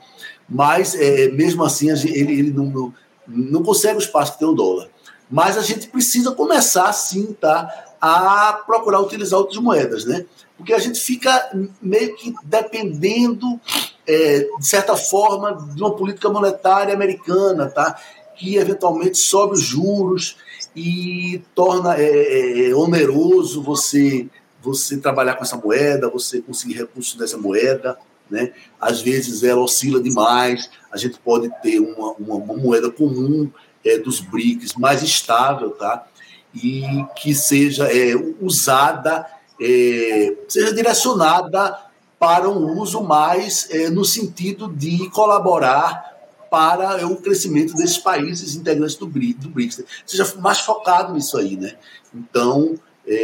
[0.50, 0.95] Mas
[1.34, 2.93] mesmo assim ele, ele não, não,
[3.28, 4.89] não consegue o espaço que tem o dólar.
[5.30, 7.89] Mas a gente precisa começar, sim, tá?
[8.02, 10.26] a procurar utilizar outras moedas, né?
[10.58, 13.60] Porque a gente fica meio que dependendo,
[14.08, 18.00] é, de certa forma, de uma política monetária americana, tá?
[18.36, 20.38] Que eventualmente sobe os juros
[20.76, 24.28] e torna é, é, é, oneroso você
[24.62, 27.97] você trabalhar com essa moeda, você conseguir recursos dessa moeda,
[28.30, 28.54] né?
[28.80, 33.50] Às vezes ela oscila demais, a gente pode ter uma, uma, uma moeda comum
[33.86, 36.06] é, dos BRICS mais estável, tá?
[36.54, 39.26] e que seja é, usada,
[39.62, 41.78] é, seja direcionada
[42.18, 46.10] para um uso mais é, no sentido de colaborar
[46.50, 51.56] para o crescimento desses países integrantes do BRICS, do BRICS seja mais focado nisso aí,
[51.56, 51.76] né?
[52.14, 52.76] Então,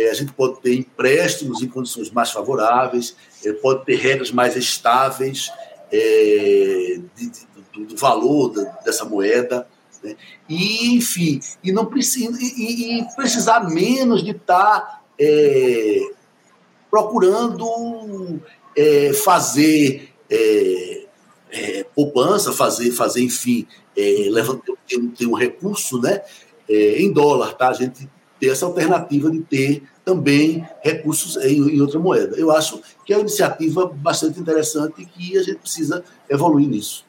[0.09, 3.15] a gente pode ter empréstimos em condições mais favoráveis,
[3.45, 5.51] é, pode ter regras mais estáveis
[5.91, 8.49] é, de, de, do, do, valor
[8.83, 9.67] dessa moeda,
[10.03, 10.15] né?
[10.49, 15.99] E, enfim, e não precisa e, e precisar menos de estar tá, é,
[16.89, 18.41] procurando
[18.75, 21.05] é, fazer é,
[21.51, 26.21] é, poupança, fazer, fazer enfim, é, levantar, ter, um recurso né,
[26.69, 27.69] é, em dólar, tá?
[27.69, 28.09] A gente
[28.39, 32.35] ter essa alternativa de ter também recursos em, em, outra moeda.
[32.37, 37.03] Eu acho que é uma iniciativa bastante interessante e que a gente precisa evoluir nisso.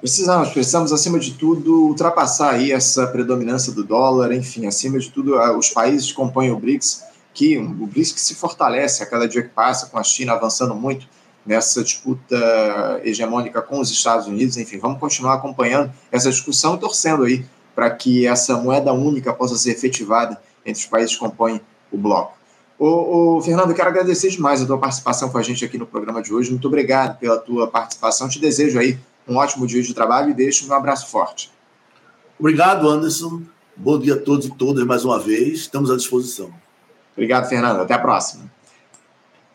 [0.00, 5.36] Precisamos, precisamos, acima de tudo, ultrapassar aí essa predominância do dólar, enfim, acima de tudo,
[5.56, 9.42] os países que compõem o BRICS, que o BRICS que se fortalece a cada dia
[9.42, 11.06] que passa, com a China avançando muito
[11.46, 12.36] nessa disputa
[13.02, 17.44] hegemônica com os Estados Unidos, enfim, vamos continuar acompanhando essa discussão e torcendo aí
[17.78, 21.60] para que essa moeda única possa ser efetivada entre os países que compõem
[21.92, 22.36] o bloco.
[22.76, 25.86] Ô, ô, Fernando, eu quero agradecer demais a tua participação com a gente aqui no
[25.86, 26.50] programa de hoje.
[26.50, 28.28] Muito obrigado pela tua participação.
[28.28, 28.98] Te desejo aí
[29.28, 31.52] um ótimo dia de trabalho e deixo um abraço forte.
[32.36, 33.42] Obrigado, Anderson.
[33.76, 35.60] Bom dia a todos e todas mais uma vez.
[35.60, 36.52] Estamos à disposição.
[37.12, 37.82] Obrigado, Fernando.
[37.82, 38.57] Até a próxima.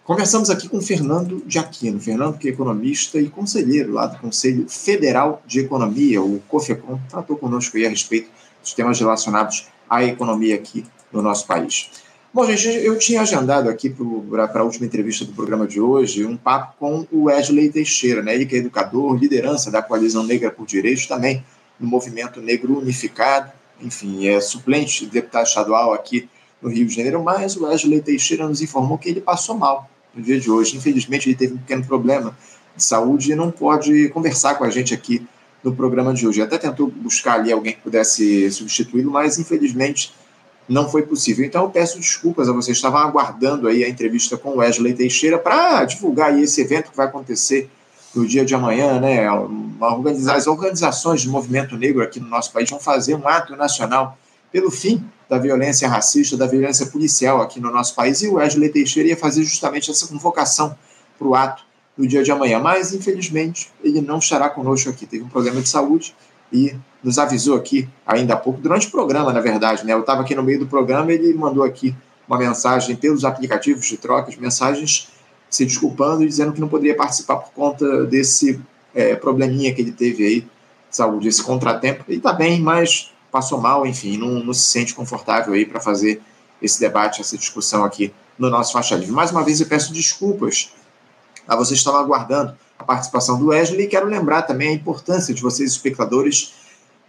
[0.05, 1.97] Conversamos aqui com Fernando de Aquino.
[1.97, 7.37] Fernando, que é economista e conselheiro lá do Conselho Federal de Economia, o COFECOM, tratou
[7.37, 8.29] conosco aí a respeito
[8.61, 11.89] dos temas relacionados à economia aqui no nosso país.
[12.33, 16.35] Bom, gente, eu tinha agendado aqui para a última entrevista do programa de hoje um
[16.35, 18.35] papo com o Wesley Teixeira, né?
[18.35, 21.45] ele que é educador, liderança da Coalizão Negra por Direitos, também
[21.79, 26.27] no Movimento Negro Unificado, enfim, é suplente de deputado estadual aqui
[26.61, 30.21] no Rio de Janeiro, mas o Wesley Teixeira nos informou que ele passou mal no
[30.21, 30.77] dia de hoje.
[30.77, 32.37] Infelizmente, ele teve um pequeno problema
[32.75, 35.25] de saúde e não pode conversar com a gente aqui
[35.63, 36.41] no programa de hoje.
[36.41, 40.13] Até tentou buscar ali alguém que pudesse substituí-lo, mas infelizmente
[40.67, 41.45] não foi possível.
[41.45, 42.77] Então eu peço desculpas a vocês.
[42.77, 47.69] Estavam aguardando aí a entrevista com Wesley Teixeira para divulgar esse evento que vai acontecer
[48.13, 49.25] no dia de amanhã, né?
[50.31, 54.17] as organizações de movimento negro aqui no nosso país vão fazer um ato nacional
[54.51, 55.03] pelo fim
[55.33, 58.21] da violência racista, da violência policial aqui no nosso país.
[58.21, 60.75] E o Wesley Teixeira ia fazer justamente essa convocação
[61.17, 61.63] para o ato
[61.97, 62.59] no dia de amanhã.
[62.59, 65.07] Mas, infelizmente, ele não estará conosco aqui.
[65.07, 66.15] Teve um problema de saúde
[66.51, 69.83] e nos avisou aqui ainda há pouco, durante o programa, na verdade.
[69.83, 69.93] Né?
[69.93, 71.95] Eu estava aqui no meio do programa ele mandou aqui
[72.27, 75.09] uma mensagem pelos aplicativos de trocas, mensagens
[75.49, 78.61] se desculpando e dizendo que não poderia participar por conta desse
[78.93, 80.47] é, probleminha que ele teve aí de
[80.91, 82.03] saúde, esse contratempo.
[82.07, 86.21] Ele está bem, mas passou mal, enfim, não, não se sente confortável aí para fazer
[86.61, 89.11] esse debate, essa discussão aqui no nosso Faixa Livre.
[89.11, 90.71] Mais uma vez eu peço desculpas
[91.47, 95.41] a vocês estavam aguardando a participação do Wesley e quero lembrar também a importância de
[95.41, 96.53] vocês, espectadores,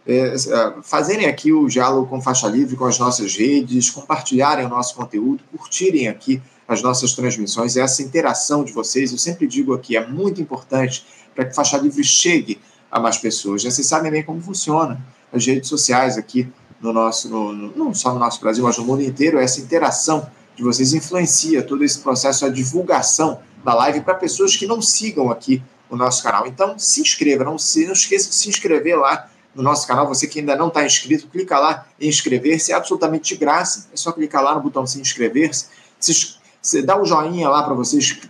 [0.07, 4.69] é, é, fazerem aqui o diálogo com Faixa Livre, com as nossas redes, compartilharem o
[4.71, 9.95] nosso conteúdo, curtirem aqui as nossas transmissões, essa interação de vocês, eu sempre digo aqui,
[9.95, 11.05] é muito importante
[11.35, 12.59] para que Faixa Livre chegue
[12.91, 13.63] a mais pessoas.
[13.63, 14.99] Vocês sabem bem como funciona
[15.35, 16.49] as redes sociais aqui
[16.81, 20.27] no nosso, no, no, não só no nosso Brasil, mas no mundo inteiro, essa interação
[20.55, 25.31] de vocês influencia todo esse processo, a divulgação da live para pessoas que não sigam
[25.31, 26.47] aqui o nosso canal.
[26.47, 30.07] Então, se inscreva, não, se, não esqueça de se inscrever lá no nosso canal.
[30.09, 33.89] Você que ainda não está inscrito, clica lá em inscrever-se, é absolutamente de graça.
[33.93, 35.67] É só clicar lá no botão se inscrever-se.
[35.99, 38.21] Se, se, dá um joinha lá para vocês,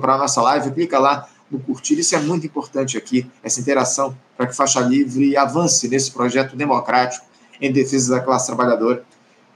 [0.00, 1.98] para a nossa live, clica lá no curtir.
[1.98, 7.26] Isso é muito importante aqui, essa interação, para que Faixa Livre avance nesse projeto democrático
[7.60, 9.04] em defesa da classe trabalhadora.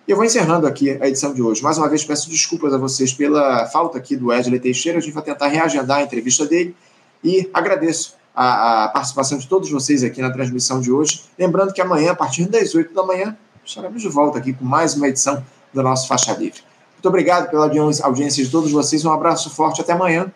[0.07, 1.62] E eu vou encerrando aqui a edição de hoje.
[1.62, 4.99] Mais uma vez, peço desculpas a vocês pela falta aqui do Wesley Teixeira.
[4.99, 6.74] A gente vai tentar reagendar a entrevista dele
[7.22, 11.22] e agradeço a, a, participação de todos vocês aqui na transmissão de hoje.
[11.38, 14.95] Lembrando que amanhã, a partir das 8 da manhã, estaremos de volta aqui com mais
[14.95, 16.61] uma edição do nosso Faixa Livre.
[16.95, 19.05] Muito obrigado pela audiência de todos vocês.
[19.05, 19.80] Um abraço forte.
[19.80, 20.32] Até amanhã.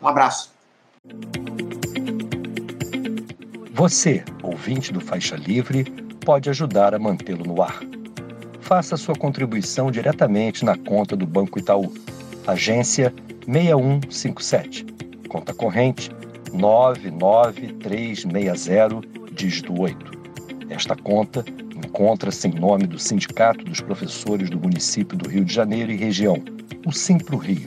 [0.00, 0.51] Um abraço.
[3.74, 5.82] Você, ouvinte do Faixa Livre,
[6.24, 7.80] pode ajudar a mantê-lo no ar.
[8.60, 11.92] Faça sua contribuição diretamente na conta do Banco Itaú,
[12.46, 13.12] agência
[13.44, 14.86] 6157,
[15.28, 16.08] conta corrente
[16.52, 19.00] 99360,
[19.32, 20.12] dígito 8.
[20.70, 21.44] Esta conta
[21.74, 26.40] encontra-se em nome do Sindicato dos Professores do Município do Rio de Janeiro e região,
[26.86, 27.66] o Simpro Rio